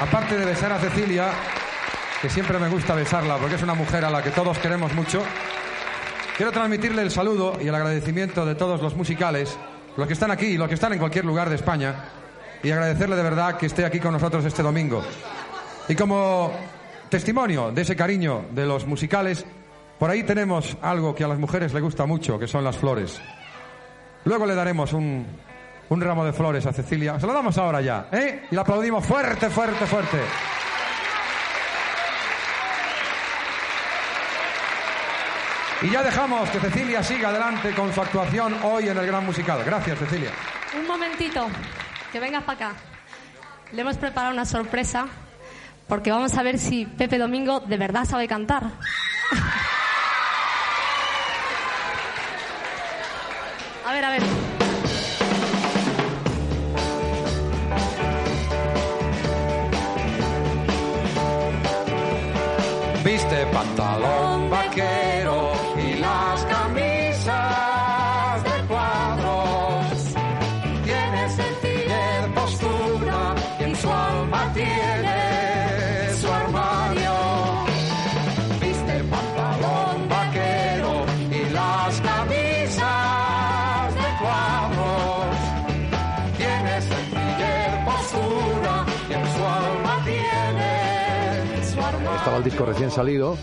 aparte 0.01 0.37
de 0.37 0.45
besar 0.45 0.71
a 0.71 0.79
Cecilia, 0.79 1.31
que 2.21 2.29
siempre 2.29 2.59
me 2.59 2.69
gusta 2.69 2.93
besarla 2.93 3.37
porque 3.37 3.55
es 3.55 3.63
una 3.63 3.73
mujer 3.73 4.05
a 4.05 4.09
la 4.09 4.21
que 4.21 4.31
todos 4.31 4.57
queremos 4.59 4.93
mucho, 4.93 5.23
quiero 6.37 6.51
transmitirle 6.51 7.01
el 7.01 7.11
saludo 7.11 7.57
y 7.61 7.67
el 7.67 7.75
agradecimiento 7.75 8.45
de 8.45 8.55
todos 8.55 8.81
los 8.81 8.95
musicales, 8.95 9.57
los 9.97 10.07
que 10.07 10.13
están 10.13 10.31
aquí 10.31 10.45
y 10.47 10.57
los 10.57 10.67
que 10.67 10.75
están 10.75 10.93
en 10.93 10.99
cualquier 10.99 11.25
lugar 11.25 11.49
de 11.49 11.55
España, 11.55 11.95
y 12.63 12.71
agradecerle 12.71 13.15
de 13.15 13.23
verdad 13.23 13.57
que 13.57 13.65
esté 13.65 13.85
aquí 13.85 13.99
con 13.99 14.13
nosotros 14.13 14.45
este 14.45 14.63
domingo. 14.63 15.03
Y 15.87 15.95
como 15.95 16.51
testimonio 17.09 17.71
de 17.71 17.81
ese 17.81 17.95
cariño 17.95 18.45
de 18.51 18.65
los 18.65 18.85
musicales, 18.85 19.45
por 19.99 20.09
ahí 20.09 20.23
tenemos 20.23 20.77
algo 20.81 21.15
que 21.15 21.23
a 21.23 21.27
las 21.27 21.39
mujeres 21.39 21.73
le 21.73 21.81
gusta 21.81 22.05
mucho, 22.05 22.39
que 22.39 22.47
son 22.47 22.63
las 22.63 22.77
flores. 22.77 23.19
Luego 24.25 24.45
le 24.45 24.55
daremos 24.55 24.93
un, 24.93 25.25
un 25.89 26.01
ramo 26.01 26.25
de 26.25 26.33
flores 26.33 26.65
a 26.65 26.73
Cecilia. 26.73 27.19
Se 27.19 27.27
lo 27.27 27.33
damos 27.33 27.57
ahora 27.57 27.81
ya, 27.81 28.07
¿eh? 28.11 28.47
Y 28.49 28.55
la 28.55 28.61
aplaudimos 28.61 29.05
fuerte, 29.05 29.49
fuerte, 29.49 29.85
fuerte. 29.85 30.17
Y 35.81 35.89
ya 35.89 36.01
dejamos 36.01 36.49
que 36.49 36.59
Cecilia 36.59 37.03
siga 37.03 37.29
adelante 37.29 37.73
con 37.73 37.93
su 37.93 38.01
actuación 38.01 38.55
hoy 38.63 38.87
en 38.87 38.97
el 38.97 39.05
Gran 39.05 39.25
Musical. 39.25 39.63
Gracias, 39.63 39.99
Cecilia. 39.99 40.31
Un 40.79 40.87
momentito, 40.87 41.47
que 42.11 42.19
vengas 42.19 42.43
para 42.43 42.69
acá. 42.69 42.79
Le 43.71 43.81
hemos 43.81 43.97
preparado 43.97 44.33
una 44.33 44.45
sorpresa 44.45 45.07
porque 45.87 46.11
vamos 46.11 46.35
a 46.37 46.43
ver 46.43 46.57
si 46.57 46.85
Pepe 46.85 47.17
Domingo 47.17 47.59
de 47.59 47.77
verdad 47.77 48.05
sabe 48.05 48.27
cantar. 48.27 48.63
A 53.85 53.93
ver, 53.93 54.03
a 54.03 54.09
ver. 54.09 54.44
pantalon, 63.51 64.49
vaquero. 64.49 65.04
Recién 92.65 92.91
salido 92.91 93.37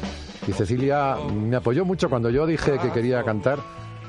y 0.47 0.53
Cecilia 0.53 1.16
me 1.33 1.57
apoyó 1.57 1.85
mucho 1.85 2.09
cuando 2.09 2.31
yo 2.31 2.47
dije 2.47 2.79
que 2.79 2.91
quería 2.91 3.23
cantar. 3.23 3.59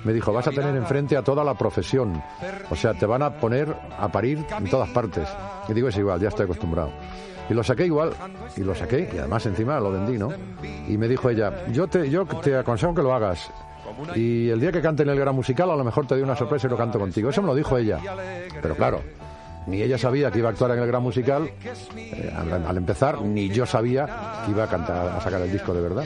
Me 0.03 0.11
dijo, 0.11 0.33
vas 0.33 0.47
a 0.47 0.51
tener 0.51 0.75
enfrente 0.75 1.15
a 1.15 1.21
toda 1.21 1.43
la 1.45 1.53
profesión. 1.53 2.21
O 2.69 2.75
sea, 2.75 2.93
te 2.93 3.05
van 3.05 3.21
a 3.21 3.37
poner 3.37 3.73
a 3.97 4.11
parir 4.11 4.45
en 4.57 4.69
todas 4.69 4.89
partes. 4.89 5.29
Y 5.69 5.73
digo, 5.73 5.87
es 5.87 5.97
igual, 5.97 6.19
ya 6.19 6.27
estoy 6.27 6.43
acostumbrado. 6.43 6.91
Y 7.49 7.53
lo 7.53 7.63
saqué 7.63 7.85
igual, 7.85 8.11
y 8.57 8.61
lo 8.61 8.75
saqué, 8.75 9.09
y 9.13 9.17
además 9.17 9.45
encima 9.45 9.79
lo 9.79 9.91
vendí, 9.91 10.17
¿no? 10.17 10.29
Y 10.87 10.97
me 10.97 11.07
dijo 11.07 11.29
ella, 11.29 11.67
yo 11.71 11.87
te, 11.87 12.09
yo 12.09 12.25
te 12.25 12.57
aconsejo 12.57 12.93
que 12.93 13.01
lo 13.01 13.13
hagas. 13.13 13.49
Y 14.15 14.49
el 14.49 14.59
día 14.59 14.71
que 14.71 14.81
cante 14.81 15.03
en 15.03 15.09
el 15.09 15.19
gran 15.19 15.35
musical, 15.35 15.69
a 15.69 15.75
lo 15.75 15.83
mejor 15.83 16.05
te 16.07 16.15
doy 16.15 16.23
una 16.23 16.35
sorpresa 16.35 16.67
y 16.67 16.69
lo 16.69 16.77
canto 16.77 16.99
contigo. 16.99 17.29
Eso 17.29 17.41
me 17.41 17.47
lo 17.47 17.55
dijo 17.55 17.77
ella. 17.77 17.99
Pero 18.61 18.75
claro, 18.75 19.01
ni 19.67 19.81
ella 19.81 19.97
sabía 19.97 20.31
que 20.31 20.39
iba 20.39 20.49
a 20.49 20.51
actuar 20.51 20.71
en 20.71 20.79
el 20.79 20.87
gran 20.87 21.03
musical 21.03 21.49
eh, 21.95 22.33
al, 22.35 22.65
al 22.65 22.77
empezar, 22.77 23.21
ni 23.21 23.49
yo 23.49 23.65
sabía 23.65 24.05
que 24.45 24.51
iba 24.51 24.63
a 24.63 24.67
cantar, 24.67 25.07
a 25.07 25.21
sacar 25.21 25.41
el 25.41 25.51
disco 25.51 25.73
de 25.73 25.81
verdad. 25.81 26.05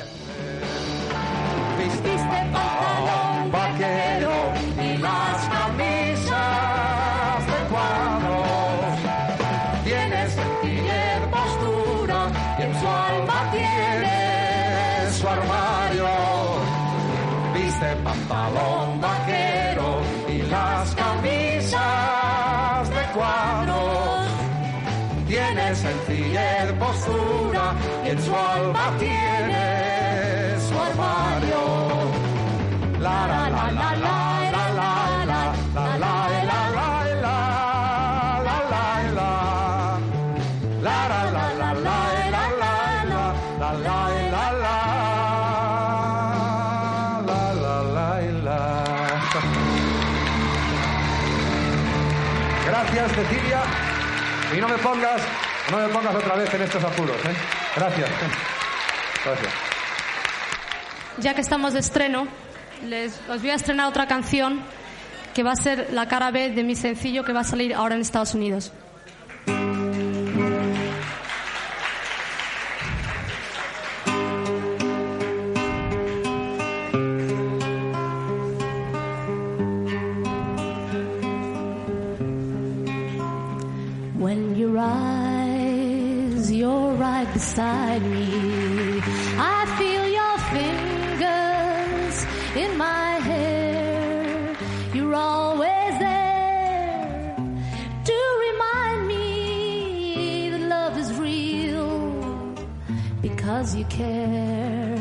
Me 54.78 54.84
pongas, 54.84 55.22
no 55.72 55.78
me 55.80 55.88
pongas 55.90 56.16
otra 56.16 56.36
vez 56.36 56.54
en 56.54 56.62
estos 56.62 56.84
apuros, 56.84 57.16
¿eh? 57.26 57.36
Gracias. 57.76 58.10
Gracias. 59.26 59.54
Ya 61.18 61.34
que 61.34 61.42
estamos 61.42 61.74
de 61.74 61.80
estreno, 61.80 62.28
les, 62.86 63.20
os 63.28 63.42
voy 63.42 63.50
a 63.50 63.56
estrenar 63.56 63.88
otra 63.88 64.08
canción 64.08 64.62
que 65.34 65.44
va 65.44 65.54
a 65.54 65.56
ser 65.56 65.90
la 65.92 66.08
cara 66.08 66.32
B 66.32 66.52
de 66.52 66.64
mi 66.64 66.76
sencillo 66.76 67.24
que 67.24 67.34
va 67.34 67.40
a 67.42 67.44
salir 67.44 67.74
ahora 67.74 67.96
en 67.96 68.02
Estados 68.02 68.36
Unidos. 68.36 68.72
Beside 87.34 88.02
me. 88.04 89.02
I 89.38 89.60
feel 89.78 90.06
your 90.20 90.38
fingers 90.56 92.16
in 92.64 92.78
my 92.78 93.10
hair. 93.30 94.56
You're 94.94 95.16
always 95.16 95.94
there 96.00 97.36
to 98.10 98.18
remind 98.48 99.08
me 99.08 100.50
that 100.52 100.62
love 100.62 100.98
is 100.98 101.12
real 101.14 102.56
because 103.22 103.76
you 103.76 103.86
care. 103.86 104.98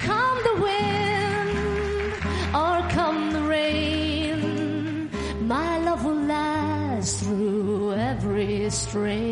Come 0.00 0.38
the 0.48 0.56
wind 0.66 2.14
or 2.62 2.76
come 2.90 3.32
the 3.32 3.42
rain, 3.42 5.10
my 5.46 5.78
love 5.78 6.04
will 6.04 6.22
last 6.36 7.24
through 7.24 7.92
every 7.94 8.70
strain. 8.70 9.27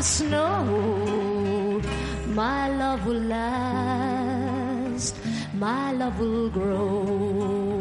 The 0.00 0.06
snow, 0.06 1.78
my 2.28 2.70
love 2.70 3.04
will 3.04 3.20
last, 3.36 5.14
my 5.52 5.92
love 5.92 6.18
will 6.18 6.48
grow. 6.48 7.76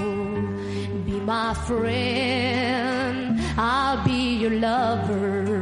Be 1.06 1.18
my 1.34 1.54
friend, 1.54 3.40
I'll 3.58 4.04
be 4.04 4.36
your 4.36 4.52
lover. 4.52 5.59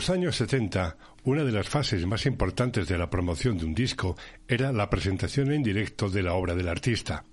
Los 0.00 0.08
años 0.08 0.36
70, 0.36 0.96
una 1.24 1.44
de 1.44 1.52
las 1.52 1.68
fases 1.68 2.06
más 2.06 2.24
importantes 2.24 2.88
de 2.88 2.96
la 2.96 3.10
promoción 3.10 3.58
de 3.58 3.66
un 3.66 3.74
disco 3.74 4.16
era 4.48 4.72
la 4.72 4.88
presentación 4.88 5.52
en 5.52 5.62
directo 5.62 6.08
de 6.08 6.22
la 6.22 6.32
obra 6.32 6.54
del 6.54 6.68
artista. 6.68 7.26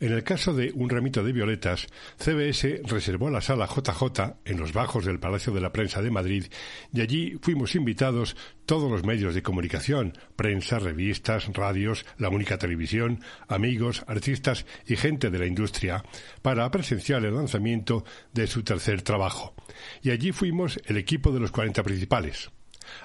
En 0.00 0.12
el 0.12 0.22
caso 0.22 0.54
de 0.54 0.70
Un 0.74 0.88
ramito 0.88 1.24
de 1.24 1.32
violetas, 1.32 1.88
CBS 2.18 2.82
reservó 2.84 3.30
la 3.30 3.40
sala 3.40 3.66
JJ 3.66 4.36
en 4.44 4.58
los 4.58 4.72
bajos 4.72 5.04
del 5.04 5.18
Palacio 5.18 5.52
de 5.52 5.60
la 5.60 5.72
Prensa 5.72 6.00
de 6.00 6.12
Madrid 6.12 6.44
y 6.92 7.00
allí 7.00 7.36
fuimos 7.42 7.74
invitados 7.74 8.36
todos 8.64 8.88
los 8.88 9.04
medios 9.04 9.34
de 9.34 9.42
comunicación, 9.42 10.16
prensa, 10.36 10.78
revistas, 10.78 11.52
radios, 11.52 12.06
la 12.16 12.28
única 12.28 12.58
televisión, 12.58 13.24
amigos, 13.48 14.04
artistas 14.06 14.66
y 14.86 14.94
gente 14.94 15.30
de 15.30 15.38
la 15.40 15.46
industria 15.46 16.04
para 16.42 16.70
presenciar 16.70 17.24
el 17.24 17.34
lanzamiento 17.34 18.04
de 18.32 18.46
su 18.46 18.62
tercer 18.62 19.02
trabajo. 19.02 19.54
Y 20.00 20.10
allí 20.10 20.30
fuimos 20.30 20.80
el 20.86 20.96
equipo 20.96 21.32
de 21.32 21.40
los 21.40 21.50
40 21.50 21.82
principales. 21.82 22.50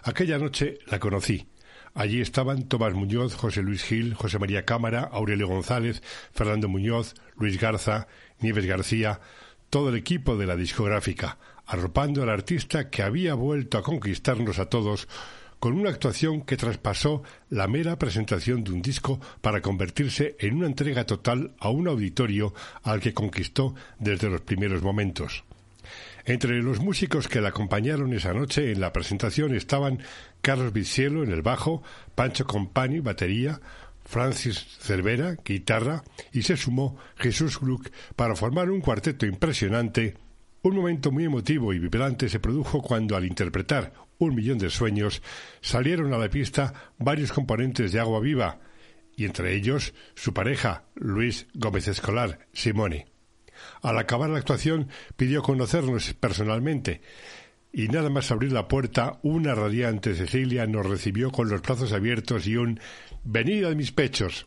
Aquella 0.03 0.37
noche 0.37 0.77
la 0.85 0.99
conocí. 0.99 1.47
Allí 1.95 2.21
estaban 2.21 2.63
Tomás 2.63 2.93
Muñoz, 2.93 3.35
José 3.35 3.61
Luis 3.61 3.83
Gil, 3.83 4.15
José 4.15 4.39
María 4.39 4.65
Cámara, 4.65 5.09
Aurelio 5.11 5.47
González, 5.47 6.01
Fernando 6.31 6.67
Muñoz, 6.67 7.13
Luis 7.37 7.59
Garza, 7.59 8.07
Nieves 8.39 8.65
García, 8.65 9.19
todo 9.69 9.89
el 9.89 9.95
equipo 9.95 10.35
de 10.35 10.47
la 10.47 10.55
discográfica, 10.55 11.37
arropando 11.67 12.23
al 12.23 12.29
artista 12.29 12.89
que 12.89 13.03
había 13.03 13.35
vuelto 13.35 13.77
a 13.77 13.83
conquistarnos 13.83 14.57
a 14.57 14.69
todos 14.69 15.07
con 15.59 15.79
una 15.79 15.91
actuación 15.91 16.41
que 16.41 16.57
traspasó 16.57 17.23
la 17.49 17.67
mera 17.67 17.97
presentación 17.97 18.63
de 18.63 18.71
un 18.71 18.81
disco 18.81 19.21
para 19.39 19.61
convertirse 19.61 20.35
en 20.39 20.55
una 20.55 20.67
entrega 20.67 21.05
total 21.05 21.53
a 21.59 21.69
un 21.69 21.87
auditorio 21.87 22.53
al 22.81 22.99
que 22.99 23.13
conquistó 23.13 23.73
desde 23.97 24.29
los 24.29 24.41
primeros 24.41 24.81
momentos. 24.81 25.45
Entre 26.26 26.61
los 26.61 26.80
músicos 26.80 27.28
que 27.28 27.41
la 27.41 27.49
acompañaron 27.49 28.13
esa 28.13 28.34
noche 28.34 28.71
en 28.71 28.80
la 28.80 28.93
presentación 28.93 29.53
estaban 29.53 29.99
Carlos 30.41 30.71
Vicielo 30.71 31.24
en 31.24 31.32
el 31.32 31.41
bajo, 31.41 31.84
Pancho 32.15 32.45
Compani, 32.45 33.01
batería, 33.01 33.59
Francis 34.05 34.65
Cervera, 34.80 35.36
guitarra, 35.43 36.03
y 36.32 36.43
se 36.43 36.55
sumó 36.55 36.97
Jesús 37.17 37.59
Gluck 37.59 37.89
para 38.15 38.36
formar 38.36 38.71
un 38.71 38.80
cuarteto 38.80 39.26
impresionante. 39.26 40.15
Un 40.61 40.78
momento 40.78 41.11
muy 41.11 41.26
emotivo 41.26 41.74
y 41.74 41.80
vibrante 41.80 42.30
se 42.30 42.39
produjo 42.39 42.82
cuando, 42.82 43.17
al 43.17 43.26
interpretar 43.26 43.93
Un 44.17 44.36
millón 44.36 44.59
de 44.59 44.69
sueños, 44.69 45.21
salieron 45.59 46.13
a 46.13 46.17
la 46.17 46.30
pista 46.30 46.74
varios 46.99 47.34
componentes 47.34 47.91
de 47.91 47.99
Agua 47.99 48.21
Viva, 48.21 48.59
y 49.17 49.26
entre 49.26 49.55
ellos 49.55 49.93
su 50.15 50.34
pareja, 50.34 50.86
Luis 50.95 51.47
Gómez 51.53 51.89
Escolar, 51.89 52.47
Simone. 52.53 53.12
Al 53.82 53.97
acabar 53.97 54.30
la 54.30 54.39
actuación 54.39 54.89
pidió 55.16 55.41
conocernos 55.41 56.14
personalmente 56.14 57.01
y 57.76 57.88
nada 57.88 58.11
más 58.11 58.30
abrir 58.32 58.51
la 58.51 58.68
puerta, 58.68 59.20
una 59.24 59.55
radiante 59.55 60.14
Cecilia 60.14 60.68
nos 60.68 60.86
recibió 60.86 61.32
con 61.32 61.49
los 61.49 61.64
brazos 61.64 61.91
abiertos 61.91 62.45
y 62.45 62.55
un 62.55 62.80
venid 63.24 63.66
a 63.66 63.74
mis 63.74 63.91
pechos. 63.91 64.45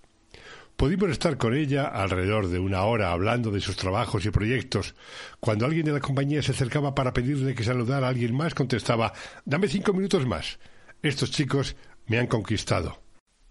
Pudimos 0.76 1.10
estar 1.10 1.36
con 1.36 1.56
ella 1.56 1.86
alrededor 1.86 2.48
de 2.48 2.60
una 2.60 2.84
hora 2.84 3.10
hablando 3.10 3.50
de 3.50 3.60
sus 3.60 3.76
trabajos 3.76 4.24
y 4.26 4.30
proyectos. 4.30 4.94
Cuando 5.40 5.66
alguien 5.66 5.86
de 5.86 5.92
la 5.92 6.00
compañía 6.00 6.40
se 6.40 6.52
acercaba 6.52 6.94
para 6.94 7.12
pedirle 7.12 7.54
que 7.54 7.64
saludara 7.64 8.06
a 8.06 8.10
alguien 8.10 8.34
más, 8.34 8.54
contestaba 8.54 9.12
Dame 9.44 9.66
cinco 9.66 9.92
minutos 9.92 10.24
más. 10.24 10.60
Estos 11.02 11.32
chicos 11.32 11.74
me 12.06 12.18
han 12.18 12.28
conquistado. 12.28 13.02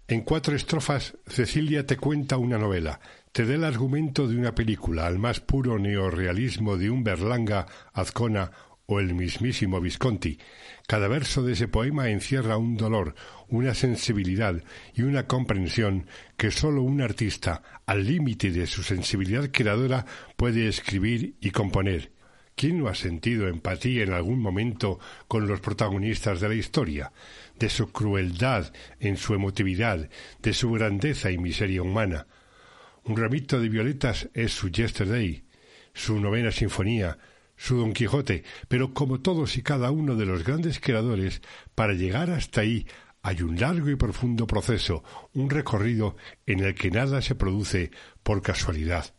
En 0.08 0.22
cuatro 0.22 0.54
estrofas, 0.54 1.18
Cecilia 1.26 1.84
te 1.84 1.96
cuenta 1.96 2.38
una 2.38 2.58
novela, 2.58 3.00
te 3.36 3.44
da 3.44 3.54
el 3.54 3.64
argumento 3.64 4.26
de 4.26 4.34
una 4.34 4.54
película, 4.54 5.06
al 5.06 5.18
más 5.18 5.40
puro 5.40 5.78
neorrealismo 5.78 6.78
de 6.78 6.88
un 6.88 7.04
Berlanga, 7.04 7.66
Azcona 7.92 8.50
o 8.86 8.98
el 8.98 9.12
mismísimo 9.12 9.78
Visconti. 9.78 10.38
Cada 10.86 11.06
verso 11.06 11.42
de 11.42 11.52
ese 11.52 11.68
poema 11.68 12.08
encierra 12.08 12.56
un 12.56 12.78
dolor, 12.78 13.14
una 13.48 13.74
sensibilidad 13.74 14.64
y 14.94 15.02
una 15.02 15.26
comprensión 15.26 16.06
que 16.38 16.50
sólo 16.50 16.80
un 16.80 17.02
artista, 17.02 17.62
al 17.84 18.06
límite 18.06 18.50
de 18.50 18.66
su 18.66 18.82
sensibilidad 18.82 19.50
creadora, 19.52 20.06
puede 20.38 20.66
escribir 20.66 21.36
y 21.42 21.50
componer. 21.50 22.12
¿Quién 22.54 22.78
no 22.78 22.88
ha 22.88 22.94
sentido 22.94 23.48
empatía 23.48 24.02
en 24.02 24.14
algún 24.14 24.40
momento 24.40 24.98
con 25.28 25.46
los 25.46 25.60
protagonistas 25.60 26.40
de 26.40 26.48
la 26.48 26.54
historia? 26.54 27.12
De 27.58 27.68
su 27.68 27.92
crueldad 27.92 28.72
en 28.98 29.18
su 29.18 29.34
emotividad, 29.34 30.08
de 30.40 30.54
su 30.54 30.72
grandeza 30.72 31.30
y 31.30 31.36
miseria 31.36 31.82
humana. 31.82 32.26
Un 33.06 33.16
ramito 33.16 33.60
de 33.60 33.68
violetas 33.68 34.28
es 34.34 34.52
su 34.52 34.68
Yesterday, 34.68 35.44
su 35.94 36.18
novena 36.18 36.50
sinfonía, 36.50 37.18
su 37.56 37.76
Don 37.76 37.92
Quijote, 37.92 38.42
pero 38.66 38.94
como 38.94 39.20
todos 39.20 39.56
y 39.56 39.62
cada 39.62 39.92
uno 39.92 40.16
de 40.16 40.26
los 40.26 40.42
grandes 40.42 40.80
creadores, 40.80 41.40
para 41.76 41.92
llegar 41.92 42.30
hasta 42.30 42.62
ahí 42.62 42.84
hay 43.22 43.42
un 43.42 43.60
largo 43.60 43.90
y 43.90 43.94
profundo 43.94 44.48
proceso, 44.48 45.04
un 45.34 45.50
recorrido 45.50 46.16
en 46.46 46.64
el 46.64 46.74
que 46.74 46.90
nada 46.90 47.22
se 47.22 47.36
produce 47.36 47.92
por 48.24 48.42
casualidad. 48.42 49.14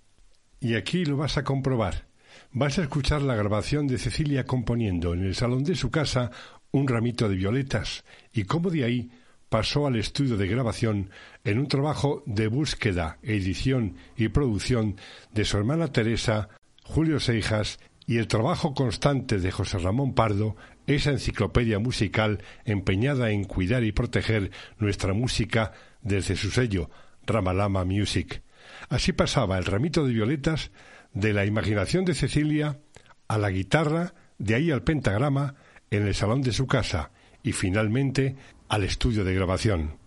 Y 0.60 0.76
aquí 0.76 1.06
lo 1.06 1.16
vas 1.16 1.38
a 1.38 1.46
comprobar. 1.46 2.08
Vas 2.52 2.80
a 2.80 2.84
escuchar 2.84 3.22
la 3.22 3.36
grabación 3.36 3.88
de 3.88 4.00
Cecilia 4.00 4.46
componiendo 4.46 5.14
en 5.14 5.24
el 5.24 5.34
salón 5.34 5.64
de 5.64 5.76
su 5.76 5.92
casa 5.92 6.32
un 6.72 6.90
ramito 6.90 7.30
de 7.30 7.38
violetas 7.38 8.04
y 8.34 8.44
cómo 8.44 8.70
de 8.70 8.84
ahí 8.84 9.12
pasó 9.50 9.88
al 9.88 9.96
estudio 9.96 10.38
de 10.38 10.48
grabación 10.48 11.10
en 11.44 11.60
un 11.60 11.68
trabajo 11.68 12.24
de 12.26 12.48
búsqueda, 12.48 13.18
edición 13.22 13.96
y 14.16 14.30
producción 14.30 14.98
de 15.34 15.46
su 15.46 15.58
hermana 15.58 15.92
Teresa, 15.92 16.50
Julio 16.84 17.20
Seijas 17.20 17.80
y 18.06 18.18
el 18.18 18.28
trabajo 18.28 18.74
constante 18.74 19.40
de 19.40 19.52
José 19.52 19.78
Ramón 19.80 20.14
Pardo, 20.14 20.56
esa 20.86 21.12
enciclopedia 21.12 21.80
musical 21.80 22.42
empeñada 22.66 23.32
en 23.32 23.44
cuidar 23.44 23.84
y 23.84 23.92
proteger 23.92 24.52
nuestra 24.80 25.14
música 25.14 25.74
desde 26.02 26.36
su 26.36 26.50
sello, 26.50 26.90
Ramalama 27.26 27.84
Music. 27.84 28.42
Así 28.90 29.12
pasaba 29.12 29.58
el 29.58 29.66
ramito 29.66 30.06
de 30.06 30.14
violetas 30.14 30.72
de 31.14 31.34
la 31.34 31.46
imaginación 31.46 32.06
de 32.06 32.16
Cecilia 32.16 32.80
a 33.28 33.38
la 33.38 33.50
guitarra, 33.50 34.14
de 34.38 34.56
ahí 34.56 34.72
al 34.72 34.84
pentagrama, 34.84 35.56
en 35.90 36.06
el 36.06 36.16
salón 36.16 36.42
de 36.42 36.54
su 36.54 36.68
casa 36.68 37.12
y 37.44 37.54
finalmente 37.54 38.36
al 38.70 38.84
estudio 38.84 39.24
de 39.24 39.34
grabación. 39.34 39.98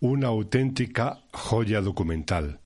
Una 0.00 0.28
auténtica 0.28 1.22
joya 1.32 1.80
documental. 1.80 2.60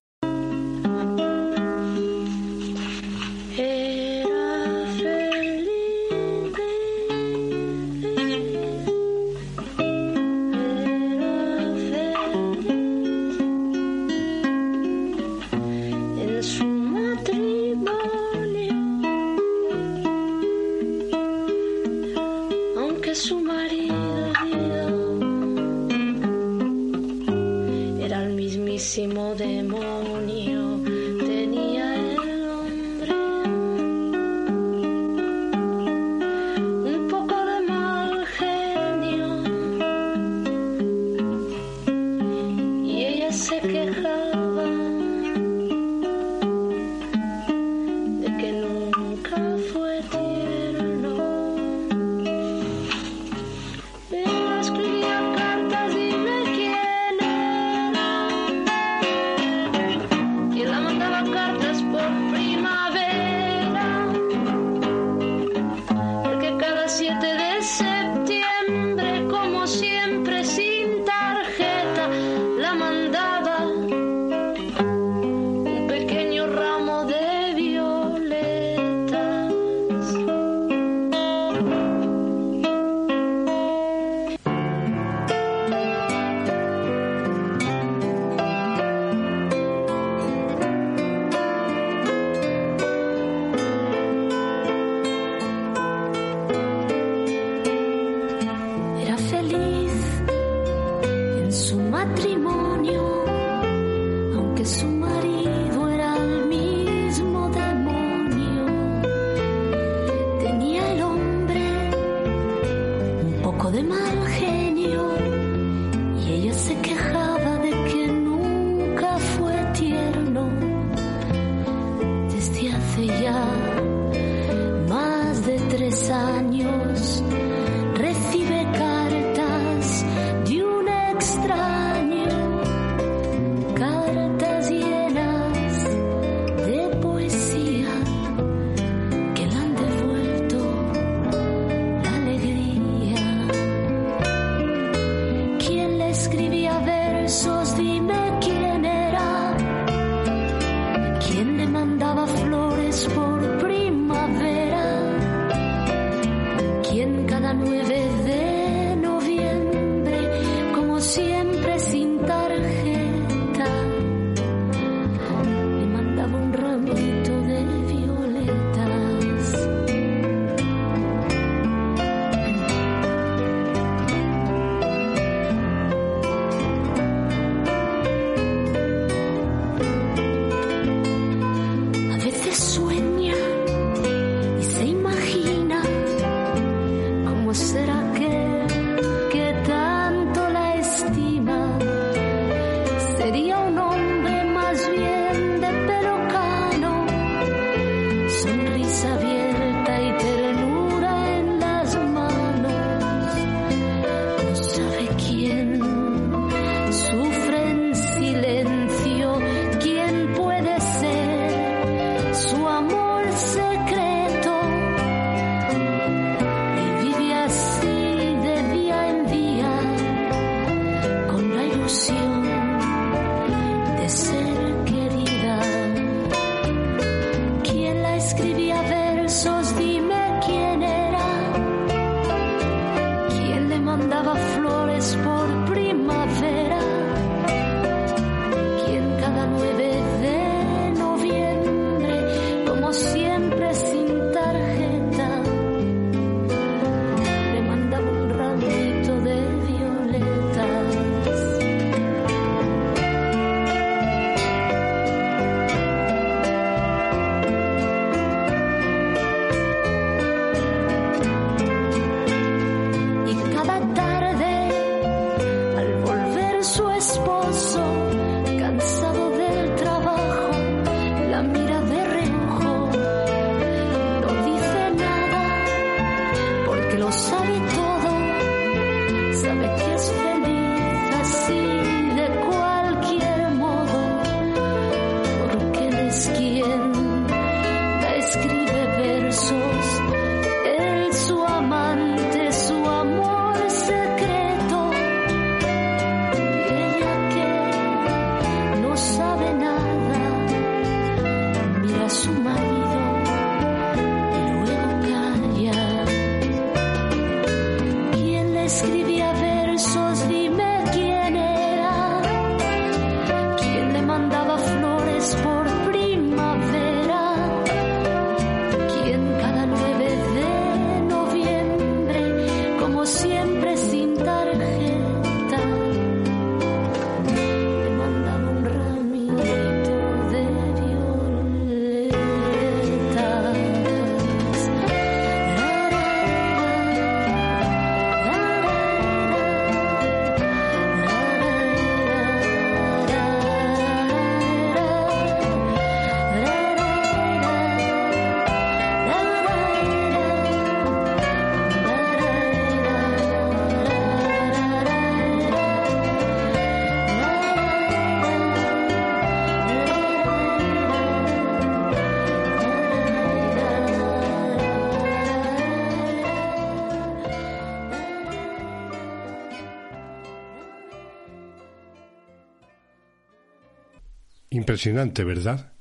Impresionante, 374.68 375.24
¿verdad? 375.24 375.72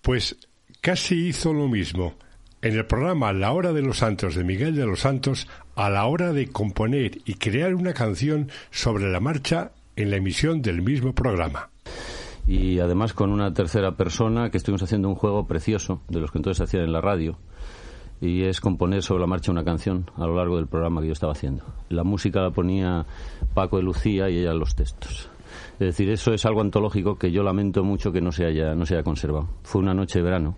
Pues 0.00 0.36
casi 0.80 1.26
hizo 1.26 1.52
lo 1.52 1.66
mismo 1.66 2.14
en 2.62 2.76
el 2.76 2.86
programa 2.86 3.32
La 3.32 3.50
Hora 3.50 3.72
de 3.72 3.82
los 3.82 3.98
Santos 3.98 4.36
de 4.36 4.44
Miguel 4.44 4.76
de 4.76 4.86
los 4.86 5.00
Santos 5.00 5.48
a 5.74 5.90
la 5.90 6.06
hora 6.06 6.32
de 6.32 6.46
componer 6.46 7.18
y 7.24 7.34
crear 7.34 7.74
una 7.74 7.92
canción 7.92 8.48
sobre 8.70 9.10
la 9.10 9.18
marcha 9.18 9.72
en 9.96 10.10
la 10.10 10.18
emisión 10.18 10.62
del 10.62 10.82
mismo 10.82 11.16
programa. 11.16 11.70
Y 12.46 12.78
además 12.78 13.12
con 13.12 13.32
una 13.32 13.52
tercera 13.52 13.96
persona 13.96 14.52
que 14.52 14.58
estuvimos 14.58 14.84
haciendo 14.84 15.08
un 15.08 15.16
juego 15.16 15.48
precioso 15.48 16.00
de 16.08 16.20
los 16.20 16.30
que 16.30 16.38
entonces 16.38 16.60
hacían 16.60 16.84
en 16.84 16.92
la 16.92 17.00
radio 17.00 17.40
y 18.20 18.44
es 18.44 18.60
componer 18.60 19.02
sobre 19.02 19.22
la 19.22 19.26
marcha 19.26 19.50
una 19.50 19.64
canción 19.64 20.08
a 20.16 20.28
lo 20.28 20.36
largo 20.36 20.58
del 20.58 20.68
programa 20.68 21.00
que 21.00 21.08
yo 21.08 21.12
estaba 21.12 21.32
haciendo. 21.32 21.64
La 21.88 22.04
música 22.04 22.40
la 22.40 22.52
ponía 22.52 23.04
Paco 23.52 23.78
de 23.78 23.82
Lucía 23.82 24.30
y 24.30 24.38
ella 24.38 24.54
los 24.54 24.76
textos. 24.76 25.29
Es 25.80 25.86
decir, 25.86 26.10
eso 26.10 26.34
es 26.34 26.44
algo 26.44 26.60
antológico 26.60 27.16
que 27.16 27.32
yo 27.32 27.42
lamento 27.42 27.82
mucho 27.82 28.12
que 28.12 28.20
no 28.20 28.32
se 28.32 28.44
haya, 28.44 28.74
no 28.74 28.84
se 28.84 28.94
haya 28.94 29.02
conservado. 29.02 29.48
Fue 29.62 29.80
una 29.80 29.94
noche 29.94 30.18
de 30.18 30.22
verano. 30.22 30.54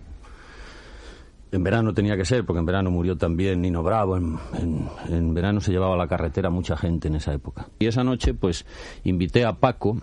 En 1.49 1.63
verano 1.63 1.93
tenía 1.93 2.17
que 2.17 2.25
ser, 2.25 2.43
porque 2.43 2.59
en 2.59 2.65
verano 2.65 2.91
murió 2.91 3.15
también 3.15 3.61
Nino 3.61 3.83
Bravo. 3.83 4.17
En, 4.17 5.33
verano 5.33 5.61
se 5.61 5.71
llevaba 5.71 5.93
a 5.93 5.97
la 5.97 6.09
carretera 6.09 6.49
mucha 6.49 6.75
gente 6.75 7.07
en 7.07 7.15
esa 7.15 7.33
época. 7.33 7.69
Y 7.79 7.85
esa 7.85 8.03
noche, 8.03 8.33
pues, 8.33 8.65
invité 9.05 9.45
a 9.45 9.53
Paco. 9.53 10.01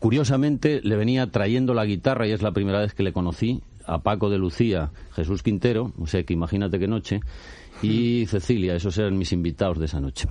Curiosamente, 0.00 0.80
le 0.82 0.96
venía 0.96 1.30
trayendo 1.30 1.72
la 1.72 1.84
guitarra 1.84 2.26
y 2.26 2.32
es 2.32 2.42
la 2.42 2.50
primera 2.50 2.80
vez 2.80 2.94
que 2.94 3.04
le 3.04 3.12
conocí 3.12 3.62
a 3.86 3.98
Paco 3.98 4.28
de 4.28 4.38
Lucía, 4.38 4.90
Jesús 5.12 5.44
Quintero, 5.44 5.92
o 5.96 6.08
sea 6.08 6.24
que 6.24 6.32
imagínate 6.32 6.80
qué 6.80 6.88
noche, 6.88 7.20
y 7.80 8.26
Cecilia, 8.26 8.74
esos 8.74 8.98
eran 8.98 9.16
mis 9.16 9.32
invitados 9.32 9.78
de 9.78 9.84
esa 9.84 10.00
noche. 10.00 10.26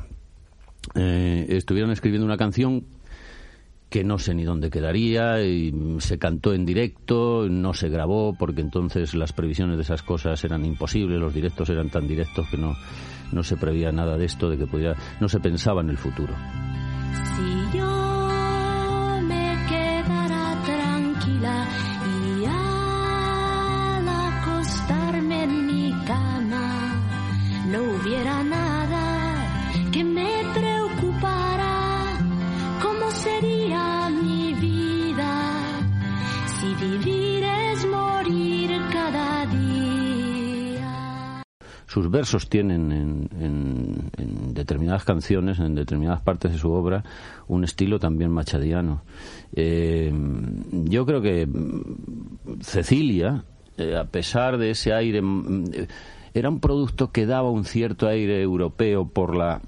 Eh, 0.95 1.45
estuvieron 1.49 1.91
escribiendo 1.91 2.25
una 2.25 2.37
canción 2.37 2.83
que 3.89 4.03
no 4.03 4.19
sé 4.19 4.35
ni 4.35 4.43
dónde 4.43 4.69
quedaría, 4.69 5.41
y 5.41 5.73
se 5.99 6.19
cantó 6.19 6.53
en 6.53 6.65
directo, 6.65 7.47
no 7.49 7.73
se 7.73 7.89
grabó, 7.89 8.35
porque 8.37 8.61
entonces 8.61 9.15
las 9.15 9.33
previsiones 9.33 9.77
de 9.77 9.83
esas 9.83 10.03
cosas 10.03 10.43
eran 10.43 10.65
imposibles, 10.65 11.19
los 11.19 11.33
directos 11.33 11.69
eran 11.69 11.89
tan 11.89 12.07
directos 12.07 12.47
que 12.49 12.57
no, 12.57 12.75
no 13.31 13.43
se 13.43 13.57
prevía 13.57 13.91
nada 13.91 14.17
de 14.17 14.25
esto, 14.25 14.49
de 14.49 14.57
que 14.57 14.67
pudiera, 14.67 14.95
no 15.19 15.27
se 15.27 15.39
pensaba 15.39 15.81
en 15.81 15.89
el 15.89 15.97
futuro. 15.97 16.35
Sus 41.89 42.09
versos 42.11 42.47
tienen 42.49 42.91
en, 42.91 43.29
en- 43.41 44.11
en 44.17 44.53
determinadas 44.53 45.03
canciones, 45.05 45.57
en 45.57 45.73
determinadas 45.73 46.21
partes 46.21 46.51
de 46.51 46.59
su 46.59 46.69
obra, 46.71 47.03
un 47.47 47.63
estilo 47.63 47.97
también 47.99 48.29
machadiano. 48.29 49.01
Eh, 49.55 50.13
yo 50.71 51.05
creo 51.07 51.21
que 51.23 51.47
mm, 51.47 52.61
Cecilia, 52.61 53.43
eh, 53.77 53.95
a 53.97 54.03
pesar 54.05 54.59
de 54.59 54.69
ese 54.69 54.93
aire, 54.93 55.21
mm, 55.23 55.63
eh, 55.73 55.87
era 56.35 56.49
un 56.49 56.59
producto 56.59 57.11
que 57.11 57.25
daba 57.25 57.49
un 57.49 57.65
cierto 57.65 58.07
aire 58.07 58.39
europeo 58.39 59.07
por 59.07 59.35
la 59.35 59.59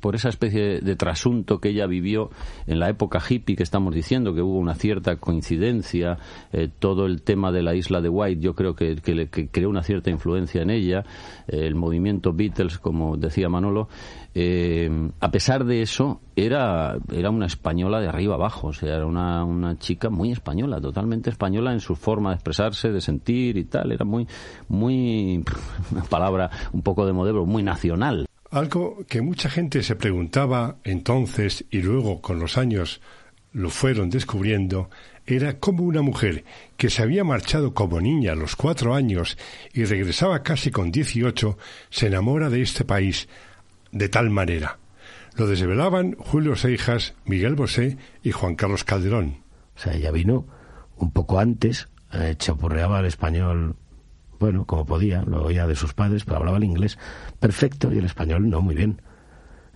por 0.00 0.14
esa 0.14 0.28
especie 0.28 0.80
de 0.80 0.96
trasunto 0.96 1.60
que 1.60 1.70
ella 1.70 1.86
vivió 1.86 2.30
en 2.66 2.78
la 2.78 2.88
época 2.88 3.20
hippie 3.26 3.56
que 3.56 3.62
estamos 3.62 3.94
diciendo, 3.94 4.34
que 4.34 4.42
hubo 4.42 4.58
una 4.58 4.74
cierta 4.74 5.16
coincidencia, 5.16 6.18
eh, 6.52 6.68
todo 6.78 7.06
el 7.06 7.22
tema 7.22 7.52
de 7.52 7.62
la 7.62 7.74
isla 7.74 8.00
de 8.00 8.08
White 8.08 8.40
yo 8.40 8.54
creo 8.54 8.74
que, 8.74 8.96
que 8.96 9.48
creó 9.48 9.68
una 9.68 9.82
cierta 9.82 10.10
influencia 10.10 10.62
en 10.62 10.70
ella, 10.70 11.04
eh, 11.46 11.66
el 11.66 11.74
movimiento 11.74 12.32
Beatles, 12.32 12.78
como 12.78 13.16
decía 13.16 13.48
Manolo, 13.48 13.88
eh, 14.34 14.90
a 15.20 15.30
pesar 15.30 15.64
de 15.64 15.82
eso, 15.82 16.20
era, 16.34 16.96
era 17.12 17.30
una 17.30 17.46
española 17.46 18.00
de 18.00 18.08
arriba 18.08 18.34
abajo, 18.34 18.68
o 18.68 18.72
sea, 18.72 18.96
era 18.96 19.06
una, 19.06 19.44
una 19.44 19.78
chica 19.78 20.10
muy 20.10 20.32
española, 20.32 20.80
totalmente 20.80 21.30
española 21.30 21.72
en 21.72 21.80
su 21.80 21.94
forma 21.94 22.30
de 22.30 22.36
expresarse, 22.36 22.90
de 22.90 23.00
sentir 23.00 23.56
y 23.56 23.64
tal, 23.64 23.92
era 23.92 24.04
muy, 24.04 24.26
muy, 24.68 25.44
una 25.92 26.02
palabra 26.04 26.50
un 26.72 26.82
poco 26.82 27.06
de 27.06 27.12
modelo, 27.12 27.44
muy 27.44 27.62
nacional. 27.62 28.26
Algo 28.50 29.04
que 29.08 29.22
mucha 29.22 29.50
gente 29.50 29.82
se 29.82 29.96
preguntaba 29.96 30.76
entonces 30.84 31.64
y 31.70 31.82
luego 31.82 32.20
con 32.20 32.38
los 32.38 32.56
años 32.56 33.00
lo 33.52 33.70
fueron 33.70 34.10
descubriendo 34.10 34.90
era 35.26 35.58
cómo 35.58 35.84
una 35.84 36.02
mujer 36.02 36.44
que 36.76 36.90
se 36.90 37.02
había 37.02 37.24
marchado 37.24 37.72
como 37.72 38.00
niña 38.00 38.32
a 38.32 38.36
los 38.36 38.56
cuatro 38.56 38.94
años 38.94 39.38
y 39.72 39.84
regresaba 39.84 40.42
casi 40.42 40.70
con 40.70 40.90
dieciocho 40.90 41.56
se 41.88 42.08
enamora 42.08 42.50
de 42.50 42.62
este 42.62 42.84
país 42.84 43.28
de 43.90 44.08
tal 44.08 44.30
manera. 44.30 44.78
Lo 45.36 45.46
desvelaban 45.46 46.14
Julio 46.18 46.56
Seijas, 46.56 47.14
Miguel 47.24 47.54
Bosé 47.54 47.96
y 48.22 48.32
Juan 48.32 48.54
Carlos 48.54 48.84
Calderón. 48.84 49.42
O 49.76 49.78
sea, 49.78 49.94
ella 49.94 50.10
vino 50.10 50.46
un 50.96 51.10
poco 51.10 51.38
antes, 51.38 51.88
eh, 52.12 52.34
chapurreaba 52.36 53.00
el 53.00 53.06
español, 53.06 53.76
bueno, 54.38 54.64
como 54.64 54.84
podía, 54.84 55.22
lo 55.22 55.44
oía 55.44 55.66
de 55.66 55.76
sus 55.76 55.94
padres, 55.94 56.24
pero 56.24 56.38
hablaba 56.38 56.56
el 56.56 56.64
inglés 56.64 56.98
perfecto 57.40 57.92
y 57.92 57.98
el 57.98 58.04
español 58.04 58.48
no 58.48 58.60
muy 58.60 58.74
bien. 58.74 59.00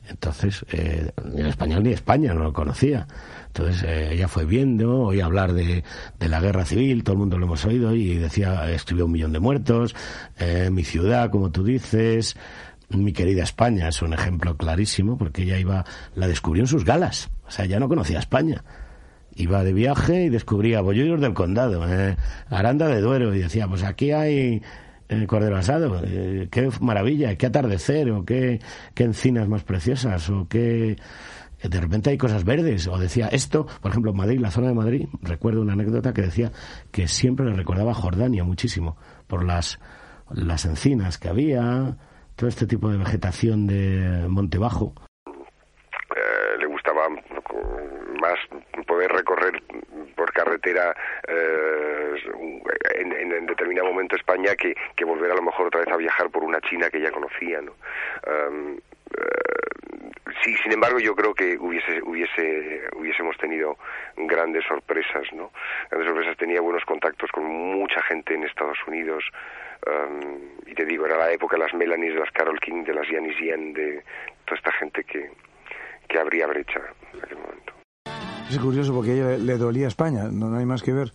Entonces, 0.09 0.65
eh, 0.73 1.11
ni 1.25 1.43
el 1.43 1.49
español 1.49 1.83
ni 1.83 1.93
España 1.93 2.33
no 2.33 2.43
lo 2.45 2.53
conocía. 2.53 3.07
Entonces, 3.49 3.83
eh, 3.83 4.09
ella 4.13 4.27
fue 4.27 4.47
viendo, 4.47 5.01
oía 5.01 5.27
hablar 5.27 5.53
de, 5.53 5.85
de 6.19 6.29
la 6.29 6.41
guerra 6.41 6.65
civil, 6.65 7.05
todo 7.05 7.15
el 7.15 7.19
mundo 7.19 7.39
lo 7.39 7.47
hemos 7.47 7.65
oído, 7.67 7.95
y 7.95 8.17
decía, 8.17 8.71
escribió 8.71 9.05
un 9.05 9.13
millón 9.13 9.33
de 9.33 9.41
muertos, 9.41 9.95
eh, 10.39 10.71
mi 10.73 10.85
ciudad, 10.85 11.31
como 11.31 11.51
tú 11.51 11.63
dices. 11.63 12.37
Mi 12.91 13.13
querida 13.13 13.43
España 13.43 13.89
es 13.89 14.01
un 14.01 14.15
ejemplo 14.15 14.57
clarísimo 14.57 15.19
porque 15.19 15.43
ella 15.43 15.59
iba, 15.59 15.85
la 16.15 16.27
descubrió 16.27 16.63
en 16.63 16.69
sus 16.69 16.87
galas. 16.87 17.29
O 17.47 17.51
sea, 17.51 17.67
ya 17.67 17.79
no 17.79 17.87
conocía 17.87 18.19
España. 18.19 18.65
Iba 19.39 19.63
de 19.63 19.73
viaje 19.73 20.25
y 20.25 20.29
descubría 20.31 20.81
Bollullos 20.81 21.21
del 21.21 21.33
Condado, 21.33 21.89
eh, 21.89 22.17
Aranda 22.51 22.89
de 22.89 23.01
Duero 23.01 23.33
y 23.33 23.39
decía, 23.39 23.69
pues 23.69 23.85
aquí 23.85 24.11
hay 24.11 24.63
eh, 25.09 25.27
cordero 25.29 25.57
asado, 25.57 26.03
eh, 26.05 26.49
qué 26.51 26.69
maravilla, 26.81 27.37
qué 27.37 27.47
atardecer 27.47 28.11
o 28.11 28.25
qué, 28.25 28.61
qué 28.95 29.05
encinas 29.05 29.49
más 29.49 29.63
preciosas 29.63 30.29
o 30.29 30.49
qué 30.49 30.97
de 31.63 31.81
repente 31.81 32.11
hay 32.11 32.19
cosas 32.19 32.45
verdes. 32.45 32.87
O 32.89 32.99
decía 32.99 33.29
esto, 33.29 33.67
por 33.81 33.91
ejemplo, 33.91 34.13
Madrid, 34.13 34.41
la 34.41 34.51
zona 34.51 34.69
de 34.69 34.75
Madrid, 34.75 35.09
recuerdo 35.23 35.61
una 35.61 35.73
anécdota 35.73 36.13
que 36.13 36.23
decía 36.23 36.53
que 36.91 37.09
siempre 37.09 37.47
le 37.47 37.55
recordaba 37.55 37.93
a 37.93 37.95
Jordania 37.95 38.45
muchísimo, 38.45 38.97
por 39.27 39.45
las, 39.45 39.79
las 40.31 40.65
encinas 40.65 41.19
que 41.19 41.29
había, 41.29 41.97
todo 42.37 42.49
este 42.49 42.67
tipo 42.67 42.91
de 42.91 42.99
vegetación 42.99 43.67
de 43.67 44.27
monte 44.29 44.59
bajo. 44.59 44.95
Eh, 45.27 46.59
le 46.59 46.67
gustaba 46.67 47.09
más 48.21 48.39
poder 48.87 49.11
recorrer 49.11 49.63
por 50.17 50.33
carretera 50.59 50.95
eh, 51.27 52.15
en, 52.97 53.13
en, 53.13 53.47
determinado 53.47 53.89
momento 53.89 54.17
España 54.17 54.55
que, 54.57 54.75
que, 54.97 55.05
volver 55.05 55.31
a 55.31 55.35
lo 55.35 55.43
mejor 55.43 55.67
otra 55.67 55.81
vez 55.81 55.89
a 55.89 55.97
viajar 55.97 56.31
por 56.31 56.45
una 56.45 56.61
China 56.61 56.91
que 56.91 57.01
ya 57.01 57.11
conocía. 57.11 57.61
¿no? 57.61 57.73
Um, 58.27 58.79
sí, 60.43 60.55
sin 60.63 60.73
embargo, 60.73 60.99
yo 60.99 61.15
creo 61.15 61.35
que 61.35 61.57
hubiese, 61.59 62.03
hubiese, 62.03 62.83
hubiésemos 62.97 63.37
tenido 63.39 63.79
grandes 64.17 64.65
sorpresas, 64.67 65.25
¿no? 65.33 65.51
Grandes 65.91 66.09
sorpresas. 66.09 66.37
Tenía 66.37 66.61
buenos 66.61 66.85
contactos 66.85 67.31
con 67.31 67.45
mucha 67.45 68.03
gente 68.03 68.35
en 68.35 68.45
Estados 68.45 68.79
Unidos. 68.87 69.25
Um, 69.87 70.51
y 70.67 70.75
te 70.75 70.85
digo, 70.85 71.07
era 71.07 71.17
la 71.17 71.33
época 71.33 71.57
de 71.57 71.63
las 71.63 71.75
Melanies, 71.75 72.15
de 72.15 72.21
las 72.21 72.31
Carol 72.33 72.61
King, 72.61 72.85
de 72.85 72.95
las 72.95 73.07
Janis 73.07 73.39
Yen, 73.39 73.73
de 73.73 74.03
toda 74.45 74.59
esta 74.59 74.73
gente 74.73 75.05
que, 75.05 75.31
que 76.09 76.19
abría 76.19 76.47
brecha 76.47 76.81
en 77.15 77.23
aquel 77.23 77.39
momento. 77.39 77.78
Es 78.51 78.59
curioso 78.59 78.95
porque 78.95 79.15
ella 79.15 79.37
le, 79.37 79.59
dolía 79.59 79.89
España, 79.89 80.29
no, 80.31 80.57
hay 80.57 80.65
más 80.65 80.83
que 80.83 80.93
ver 80.93 81.13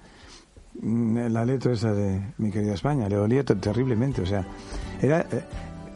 mm, 0.81 1.27
la 1.29 1.43
letra 1.45 1.73
esa 1.73 1.91
de 1.91 2.33
mi 2.37 2.51
querida 2.51 2.73
España, 2.73 3.09
le 3.09 3.15
dolía 3.15 3.43
terriblemente, 3.43 4.21
o 4.21 4.25
sea, 4.25 4.45
era, 5.01 5.21
eh, 5.21 5.43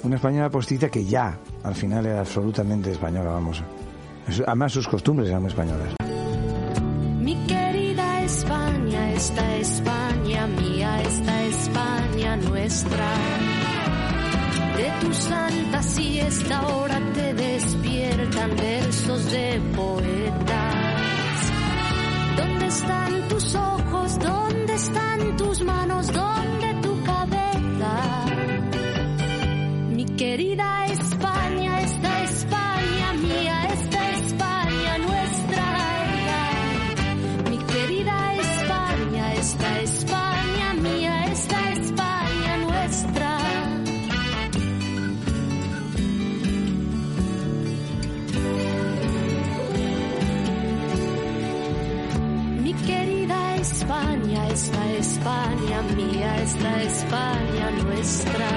una 0.04 0.16
española 0.16 0.50
postiza 0.50 0.90
que 0.90 1.04
ya 1.06 1.38
al 1.64 1.76
final 1.76 2.06
era 2.06 2.22
absolutamente 2.22 2.92
española, 2.92 3.32
vamos. 3.32 3.64
Además 4.46 4.74
sus 4.74 4.88
costumbres 4.88 5.30
eran 5.30 5.46
españolas. 5.46 5.96
Mi 7.20 7.36
querida 7.46 8.24
España, 8.24 9.14
esta 9.14 9.56
España 9.58 10.48
mía, 10.48 11.02
esta 11.04 11.44
España 11.44 12.38
nuestra. 12.38 13.14
De 14.78 14.92
tu 15.02 15.14
santa 15.14 15.82
siesta 15.82 16.60
ahora 16.60 17.00
te 17.14 17.34
despiertan 17.34 18.56
versos 18.56 19.32
de 19.32 19.62
poetas. 19.76 20.77
¿Dónde 22.68 22.80
están 22.82 23.28
tus 23.30 23.56
ojos? 23.56 24.20
¿Dónde 24.20 24.74
están 24.74 25.38
tus 25.38 25.62
manos? 25.62 26.12
¿Dónde 26.12 26.77
esta 56.48 56.82
España 56.82 57.72
nuestra. 57.84 58.48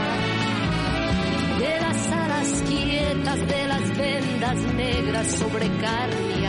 De 1.58 1.80
las 1.80 2.12
alas 2.12 2.62
quietas, 2.68 3.48
de 3.48 3.66
las 3.66 3.98
vendas 3.98 4.74
negras 4.74 5.26
sobre 5.26 5.66
carne 5.78 6.39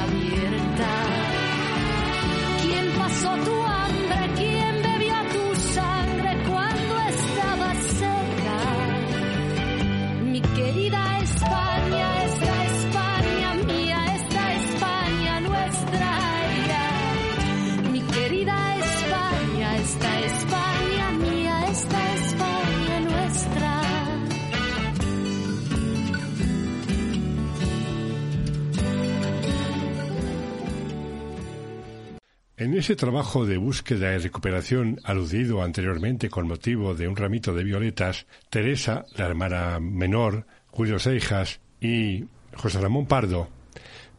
En 32.71 32.77
ese 32.77 32.95
trabajo 32.95 33.45
de 33.45 33.57
búsqueda 33.57 34.15
y 34.15 34.19
recuperación 34.19 35.01
aludido 35.03 35.61
anteriormente 35.61 36.29
con 36.29 36.47
motivo 36.47 36.95
de 36.95 37.05
un 37.05 37.17
ramito 37.17 37.53
de 37.53 37.65
violetas, 37.65 38.27
Teresa, 38.49 39.03
la 39.17 39.25
hermana 39.25 39.81
menor, 39.81 40.45
Julio 40.67 40.97
Seijas 40.97 41.59
y 41.81 42.23
José 42.55 42.79
Ramón 42.79 43.07
Pardo 43.07 43.49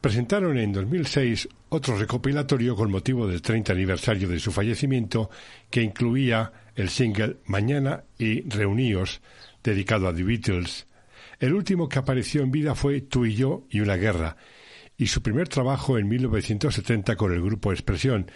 presentaron 0.03 0.59
en 0.59 0.71
2006 0.71 1.49
otro 1.71 1.97
recopilatorio 1.97 2.77
con 2.77 2.91
motivo 2.91 3.27
del 3.27 3.41
30 3.41 3.73
aniversario 3.73 4.29
de 4.29 4.39
su 4.39 4.53
fallecimiento 4.53 5.31
que 5.71 5.81
incluía 5.81 6.53
el 6.77 6.91
single 6.91 7.39
Mañana 7.47 8.05
y 8.19 8.43
Reuníos, 8.43 9.23
dedicado 9.65 10.09
a 10.09 10.15
The 10.15 10.25
Beatles. 10.25 10.87
El 11.41 11.55
último 11.55 11.89
que 11.89 12.01
apareció 12.01 12.43
en 12.43 12.51
vida 12.51 12.75
fue 12.75 13.01
Tú 13.01 13.25
y 13.25 13.35
yo 13.35 13.65
y 13.71 13.81
una 13.81 13.97
guerra, 13.97 14.37
y 14.97 15.07
su 15.07 15.23
primer 15.23 15.49
trabajo 15.49 15.99
en 15.99 16.09
1970 16.09 17.17
con 17.17 17.33
el 17.33 17.43
grupo 17.43 17.73
Expresión, 17.73 18.31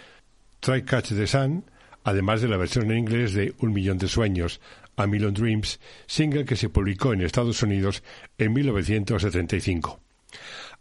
Try 0.59 0.83
Catch 0.83 1.09
the 1.09 1.27
Sun, 1.27 1.65
además 2.03 2.41
de 2.41 2.47
la 2.47 2.57
versión 2.57 2.91
en 2.91 2.97
inglés 2.97 3.33
de 3.33 3.53
Un 3.59 3.73
Millón 3.73 3.97
de 3.97 4.07
Sueños, 4.07 4.61
A 4.95 5.07
Million 5.07 5.33
Dreams, 5.33 5.79
single 6.05 6.45
que 6.45 6.55
se 6.55 6.69
publicó 6.69 7.13
en 7.13 7.21
Estados 7.21 7.61
Unidos 7.63 8.03
en 8.37 8.53
1975. 8.53 9.99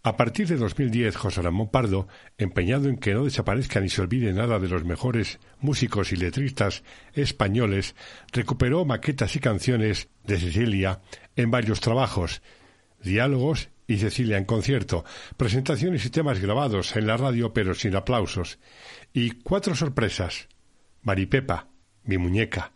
A 0.03 0.17
partir 0.17 0.47
de 0.47 0.57
2010, 0.57 1.17
José 1.17 1.43
Ramón 1.43 1.69
Pardo, 1.69 2.07
empeñado 2.39 2.89
en 2.89 2.97
que 2.97 3.13
no 3.13 3.25
desaparezca 3.25 3.81
ni 3.81 3.89
se 3.89 4.03
olvide 4.03 4.33
nada 4.33 4.61
de 4.61 4.69
los 4.69 4.85
mejores 4.85 5.41
músicos 5.59 6.13
y 6.13 6.17
letristas 6.17 6.85
españoles, 7.13 7.97
recuperó 8.33 8.85
maquetas 8.85 9.35
y 9.35 9.41
canciones 9.41 10.09
de 10.25 10.39
Cecilia 10.39 11.01
en 11.35 11.51
varios 11.51 11.81
trabajos, 11.81 12.41
diálogos 13.03 13.69
y 13.87 13.99
Cecilia 13.99 14.39
en 14.39 14.45
concierto, 14.45 15.05
presentaciones 15.37 16.05
y 16.05 16.11
temas 16.11 16.41
grabados 16.41 16.97
en 16.97 17.07
la 17.07 17.17
radio 17.17 17.53
pero 17.53 17.75
sin 17.75 17.95
aplausos, 17.97 18.59
y 19.13 19.31
cuatro 19.31 19.75
sorpresas. 19.75 20.49
Maripepa, 21.03 21.69
mi 22.05 22.19
muñeca. 22.19 22.73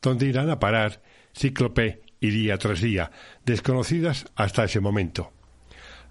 ¿Dónde 0.00 0.26
irán 0.26 0.50
a 0.50 0.58
parar 0.58 1.02
Cíclope 1.36 2.02
y 2.20 2.30
día 2.30 2.56
tras 2.58 2.80
día, 2.80 3.10
desconocidas 3.44 4.26
hasta 4.36 4.64
ese 4.64 4.80
momento? 4.80 5.32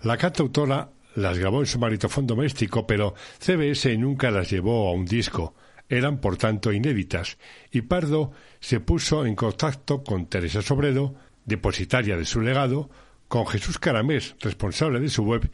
La 0.03 0.17
cantautora 0.17 0.91
las 1.15 1.39
grabó 1.39 1.61
en 1.61 1.65
su 1.65 1.79
maritofón 1.79 2.27
doméstico, 2.27 2.85
pero 2.85 3.15
CBS 3.39 3.97
nunca 3.97 4.29
las 4.29 4.51
llevó 4.51 4.87
a 4.87 4.93
un 4.93 5.05
disco. 5.05 5.55
Eran, 5.89 6.19
por 6.19 6.37
tanto, 6.37 6.71
inéditas, 6.71 7.37
y 7.71 7.81
Pardo 7.81 8.31
se 8.59 8.79
puso 8.79 9.25
en 9.25 9.35
contacto 9.35 10.03
con 10.03 10.27
Teresa 10.27 10.61
Sobredo, 10.61 11.15
depositaria 11.45 12.17
de 12.17 12.25
su 12.25 12.41
legado, 12.41 12.89
con 13.27 13.47
Jesús 13.47 13.79
Caramés, 13.79 14.35
responsable 14.39 14.99
de 14.99 15.09
su 15.09 15.23
web, 15.23 15.49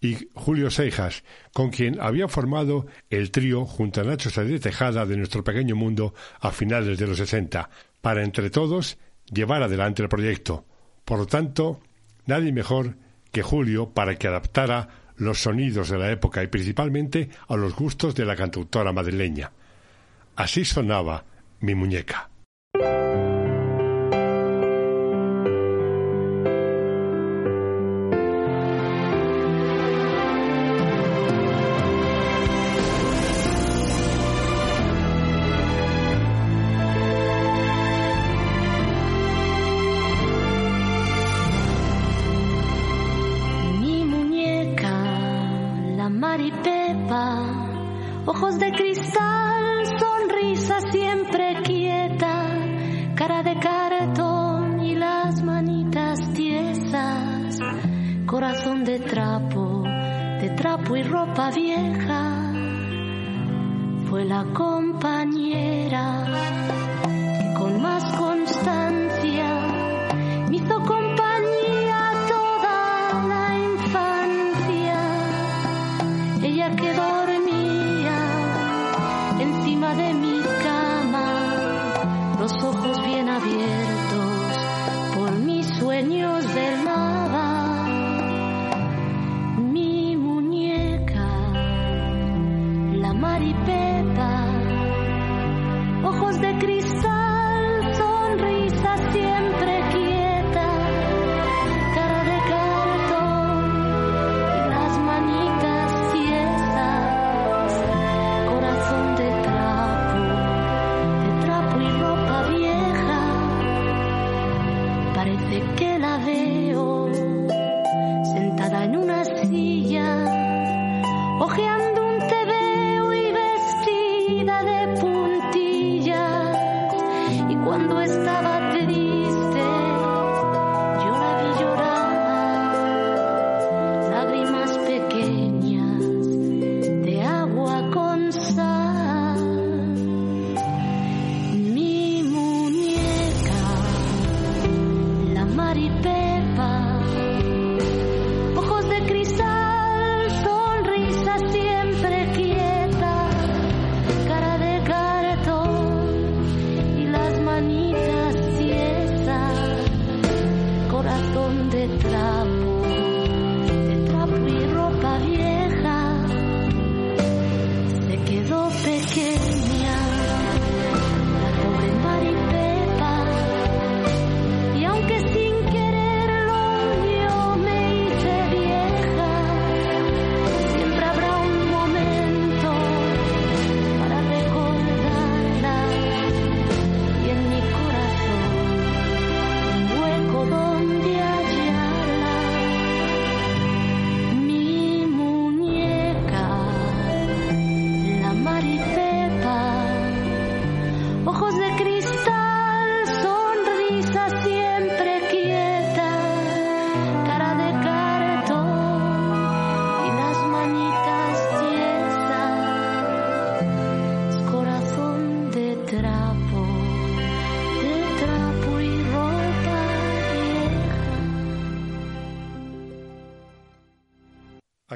y 0.00 0.28
Julio 0.34 0.70
Seijas, 0.70 1.22
con 1.52 1.70
quien 1.70 2.00
había 2.00 2.26
formado 2.26 2.86
el 3.08 3.30
trío 3.30 3.64
junto 3.64 4.00
a 4.00 4.04
Nacho 4.04 4.30
Sáenz 4.30 4.60
Tejada 4.60 5.06
de 5.06 5.16
nuestro 5.16 5.44
pequeño 5.44 5.76
mundo 5.76 6.12
a 6.40 6.50
finales 6.50 6.98
de 6.98 7.06
los 7.06 7.18
60, 7.18 7.70
para 8.00 8.24
entre 8.24 8.50
todos 8.50 8.98
llevar 9.32 9.62
adelante 9.62 10.02
el 10.02 10.08
proyecto. 10.08 10.66
Por 11.04 11.18
lo 11.18 11.26
tanto, 11.26 11.80
nadie 12.26 12.52
mejor 12.52 12.96
que 13.30 13.42
Julio 13.42 13.90
para 13.90 14.16
que 14.16 14.26
adaptara 14.26 14.88
los 15.16 15.42
sonidos 15.42 15.88
de 15.88 15.98
la 15.98 16.10
época 16.10 16.42
y 16.42 16.48
principalmente 16.48 17.30
a 17.48 17.56
los 17.56 17.74
gustos 17.76 18.14
de 18.16 18.24
la 18.24 18.34
cantautora 18.34 18.92
madrileña. 18.92 19.52
Así 20.34 20.64
sonaba 20.64 21.24
mi 21.60 21.74
muñeca. 21.74 22.28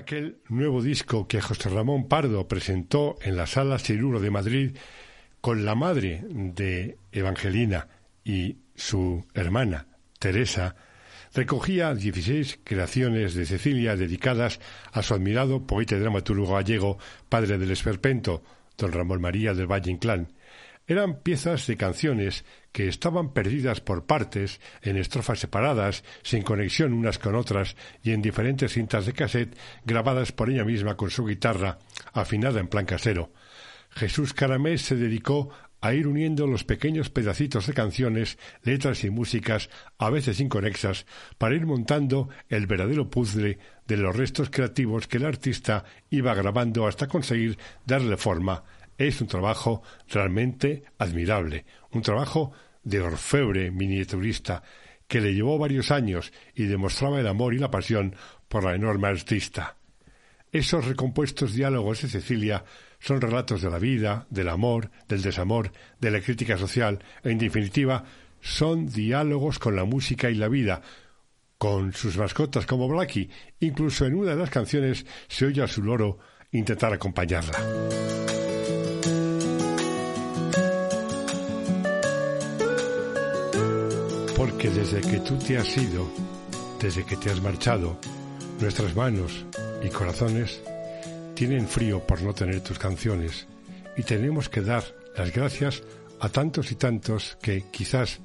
Aquel 0.06 0.38
nuevo 0.48 0.82
disco 0.82 1.26
que 1.26 1.40
José 1.40 1.68
Ramón 1.68 2.06
Pardo 2.06 2.46
presentó 2.46 3.16
en 3.22 3.34
la 3.34 3.48
Sala 3.48 3.76
Ciruro 3.80 4.20
de 4.20 4.30
Madrid 4.30 4.76
con 5.40 5.64
la 5.64 5.74
madre 5.74 6.22
de 6.30 6.96
Evangelina 7.10 7.88
y 8.22 8.58
su 8.76 9.26
hermana, 9.34 9.88
Teresa, 10.20 10.76
recogía 11.34 11.92
16 11.92 12.60
creaciones 12.62 13.34
de 13.34 13.46
Cecilia 13.46 13.96
dedicadas 13.96 14.60
a 14.92 15.02
su 15.02 15.12
admirado 15.12 15.66
poeta 15.66 15.96
y 15.96 15.98
dramaturgo 15.98 16.54
gallego, 16.54 16.98
padre 17.28 17.58
del 17.58 17.72
esperpento, 17.72 18.44
don 18.78 18.92
Ramón 18.92 19.20
María 19.20 19.54
del 19.54 19.66
Valle 19.66 19.90
Inclán. 19.90 20.28
Eran 20.86 21.20
piezas 21.20 21.66
de 21.66 21.76
canciones 21.76 22.44
que 22.70 22.86
estaban 22.86 23.32
perdidas 23.32 23.80
por 23.80 24.06
partes, 24.06 24.60
en 24.82 24.96
estrofas 24.96 25.40
separadas, 25.40 26.04
sin 26.22 26.42
conexión 26.42 26.92
unas 26.92 27.18
con 27.18 27.34
otras 27.34 27.74
y 28.02 28.12
en 28.12 28.22
diferentes 28.22 28.72
cintas 28.72 29.06
de 29.06 29.12
cassette 29.12 29.56
grabadas 29.84 30.30
por 30.30 30.50
ella 30.50 30.64
misma 30.64 30.96
con 30.96 31.10
su 31.10 31.26
guitarra, 31.26 31.78
afinada 32.12 32.60
en 32.60 32.68
plan 32.68 32.86
casero. 32.86 33.32
Jesús 33.90 34.34
Caramés 34.34 34.82
se 34.82 34.94
dedicó 34.94 35.50
a 35.80 35.94
ir 35.94 36.06
uniendo 36.06 36.46
los 36.46 36.64
pequeños 36.64 37.10
pedacitos 37.10 37.66
de 37.66 37.74
canciones, 37.74 38.38
letras 38.62 39.04
y 39.04 39.10
músicas, 39.10 39.70
a 39.98 40.10
veces 40.10 40.40
inconexas, 40.40 41.06
para 41.38 41.54
ir 41.54 41.66
montando 41.66 42.28
el 42.48 42.66
verdadero 42.66 43.10
puzzle 43.10 43.58
de 43.86 43.96
los 43.96 44.16
restos 44.16 44.50
creativos 44.50 45.06
que 45.06 45.18
el 45.18 45.26
artista 45.26 45.84
iba 46.10 46.34
grabando 46.34 46.86
hasta 46.86 47.08
conseguir 47.08 47.58
darle 47.84 48.16
forma. 48.16 48.64
Es 48.98 49.20
un 49.20 49.26
trabajo 49.26 49.82
realmente 50.08 50.84
admirable, 50.98 51.64
un 51.90 52.02
trabajo 52.02 52.52
de 52.82 53.00
orfebre 53.00 53.70
miniaturista 53.70 54.62
que 55.08 55.20
le 55.20 55.34
llevó 55.34 55.58
varios 55.58 55.90
años 55.90 56.32
y 56.54 56.64
demostraba 56.64 57.20
el 57.20 57.26
amor 57.26 57.54
y 57.54 57.58
la 57.58 57.70
pasión 57.70 58.14
por 58.48 58.64
la 58.64 58.74
enorme 58.74 59.08
artista. 59.08 59.76
Esos 60.52 60.86
recompuestos 60.86 61.54
diálogos 61.54 62.02
de 62.02 62.08
Cecilia 62.08 62.64
son 62.98 63.20
relatos 63.20 63.62
de 63.62 63.70
la 63.70 63.78
vida, 63.78 64.26
del 64.30 64.48
amor, 64.48 64.90
del 65.08 65.22
desamor, 65.22 65.72
de 66.00 66.10
la 66.10 66.20
crítica 66.20 66.56
social, 66.56 67.04
e 67.22 67.30
en 67.30 67.38
definitiva, 67.38 68.04
son 68.40 68.86
diálogos 68.86 69.58
con 69.58 69.76
la 69.76 69.84
música 69.84 70.30
y 70.30 70.34
la 70.34 70.48
vida, 70.48 70.80
con 71.58 71.92
sus 71.92 72.16
mascotas 72.16 72.66
como 72.66 72.88
Blackie. 72.88 73.30
Incluso 73.60 74.06
en 74.06 74.14
una 74.14 74.30
de 74.30 74.36
las 74.36 74.50
canciones 74.50 75.04
se 75.28 75.46
oye 75.46 75.62
a 75.62 75.68
su 75.68 75.82
loro 75.82 76.18
intentar 76.52 76.92
acompañarla. 76.92 78.45
Porque 84.36 84.68
desde 84.68 85.00
que 85.00 85.20
tú 85.20 85.38
te 85.38 85.56
has 85.56 85.76
ido, 85.76 86.06
desde 86.78 87.04
que 87.04 87.16
te 87.16 87.30
has 87.30 87.40
marchado, 87.40 87.98
nuestras 88.60 88.94
manos 88.94 89.46
y 89.82 89.88
corazones 89.88 90.60
tienen 91.34 91.66
frío 91.66 92.06
por 92.06 92.20
no 92.20 92.34
tener 92.34 92.60
tus 92.60 92.78
canciones 92.78 93.46
y 93.96 94.02
tenemos 94.02 94.48
que 94.48 94.60
dar 94.60 94.84
las 95.16 95.32
gracias 95.32 95.82
a 96.20 96.28
tantos 96.28 96.70
y 96.70 96.74
tantos 96.74 97.38
que 97.40 97.64
quizás 97.70 98.20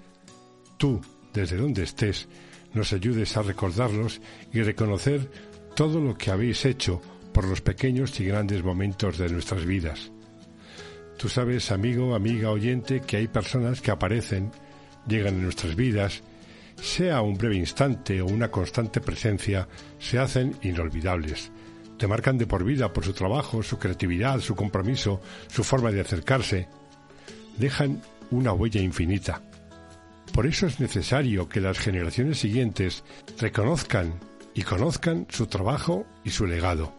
tú, 0.78 1.02
desde 1.34 1.58
donde 1.58 1.84
estés, 1.84 2.28
nos 2.74 2.92
ayudes 2.94 3.36
a 3.38 3.42
recordarlos 3.42 4.22
y 4.52 4.62
reconocer 4.62 5.30
todo 5.76 6.02
lo 6.02 6.18
que 6.18 6.32
habéis 6.32 6.66
hecho 6.66 7.02
por 7.34 7.46
los 7.46 7.62
pequeños 7.62 8.20
y 8.20 8.26
grandes 8.26 8.64
momentos 8.64 9.18
de 9.18 9.30
nuestras 9.30 9.66
vidas. 9.66 10.12
Tú 11.18 11.30
sabes, 11.30 11.72
amigo, 11.72 12.16
amiga, 12.16 12.50
oyente, 12.50 13.02
que 13.02 13.18
hay 13.18 13.28
personas 13.28 13.80
que 13.80 13.92
aparecen, 13.92 14.52
llegan 15.08 15.36
en 15.36 15.44
nuestras 15.44 15.76
vidas, 15.76 16.24
sea 16.82 17.22
un 17.22 17.38
breve 17.38 17.56
instante 17.56 18.22
o 18.22 18.26
una 18.26 18.50
constante 18.50 19.02
presencia, 19.02 19.68
se 20.00 20.20
hacen 20.20 20.56
inolvidables. 20.64 21.52
te 21.98 22.08
marcan 22.08 22.40
de 22.40 22.48
por 22.48 22.64
vida 22.64 22.92
por 22.92 23.06
su 23.06 23.14
trabajo, 23.14 23.62
su 23.62 23.78
creatividad, 23.78 24.40
su 24.40 24.56
compromiso, 24.56 25.22
su 25.48 25.64
forma 25.64 25.92
de 25.92 26.02
acercarse. 26.02 26.68
Dejan 27.58 28.02
una 28.32 28.54
huella 28.54 28.82
infinita. 28.82 29.44
Por 30.34 30.48
eso 30.48 30.66
es 30.66 30.80
necesario 30.80 31.48
que 31.48 31.62
las 31.62 31.78
generaciones 31.78 32.40
siguientes 32.40 33.04
reconozcan 33.38 34.16
y 34.56 34.64
conozcan 34.64 35.28
su 35.30 35.46
trabajo 35.46 36.08
y 36.24 36.32
su 36.32 36.48
legado. 36.48 36.92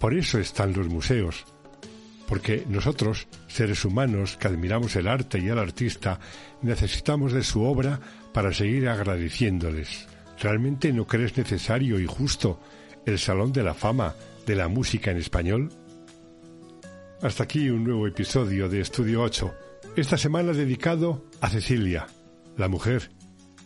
Por 0.00 0.14
eso 0.14 0.38
están 0.38 0.72
los 0.72 0.88
museos, 0.88 1.44
porque 2.26 2.64
nosotros, 2.68 3.28
seres 3.46 3.84
humanos 3.84 4.36
que 4.36 4.48
admiramos 4.48 4.96
el 4.96 5.08
arte 5.08 5.38
y 5.38 5.48
el 5.48 5.58
artista, 5.58 6.18
necesitamos 6.62 7.32
de 7.32 7.42
su 7.42 7.62
obra 7.62 8.00
para 8.32 8.52
seguir 8.52 8.88
agradeciéndoles. 8.88 10.06
¿Realmente 10.40 10.92
no 10.92 11.06
crees 11.06 11.36
necesario 11.36 11.98
y 11.98 12.06
justo 12.06 12.60
el 13.06 13.18
Salón 13.18 13.52
de 13.52 13.62
la 13.62 13.74
Fama 13.74 14.14
de 14.46 14.54
la 14.54 14.68
Música 14.68 15.10
en 15.10 15.18
Español? 15.18 15.70
Hasta 17.22 17.44
aquí 17.44 17.70
un 17.70 17.84
nuevo 17.84 18.06
episodio 18.06 18.68
de 18.68 18.80
Estudio 18.80 19.22
8, 19.22 19.54
esta 19.96 20.18
semana 20.18 20.52
dedicado 20.52 21.24
a 21.40 21.48
Cecilia, 21.48 22.06
la 22.58 22.68
mujer, 22.68 23.10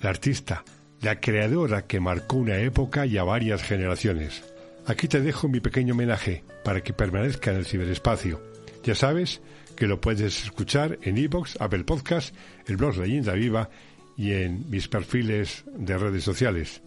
la 0.00 0.11
artista, 0.11 0.64
la 1.00 1.18
creadora 1.18 1.86
que 1.86 1.98
marcó 1.98 2.36
una 2.36 2.58
época 2.58 3.06
y 3.06 3.18
a 3.18 3.24
varias 3.24 3.62
generaciones. 3.62 4.44
Aquí 4.86 5.08
te 5.08 5.20
dejo 5.20 5.48
mi 5.48 5.61
pequeño 5.61 5.94
homenaje 5.94 6.44
para 6.64 6.82
que 6.82 6.92
permanezca 6.92 7.50
en 7.50 7.56
el 7.56 7.66
ciberespacio. 7.66 8.49
Ya 8.83 8.95
sabes 8.95 9.41
que 9.76 9.87
lo 9.87 10.01
puedes 10.01 10.45
escuchar 10.45 10.99
en 11.03 11.18
iVoox, 11.18 11.61
Apple 11.61 11.85
Podcast, 11.85 12.35
el 12.66 12.76
blog 12.76 12.97
Leyenda 12.97 13.33
Viva 13.33 13.70
y 14.16 14.33
en 14.33 14.68
mis 14.70 14.89
perfiles 14.89 15.64
de 15.74 15.97
redes 15.97 16.24
sociales. 16.24 16.83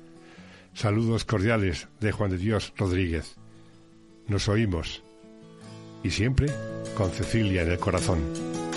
Saludos 0.74 1.26
cordiales 1.26 1.88
de 2.00 2.12
Juan 2.12 2.32
de 2.32 2.38
Dios 2.38 2.74
Rodríguez. 2.78 3.36
Nos 4.28 4.48
oímos. 4.48 5.04
Y 6.04 6.10
siempre 6.10 6.48
con 6.96 7.12
Cecilia 7.12 7.62
en 7.62 7.72
el 7.72 7.80
corazón. 7.80 8.72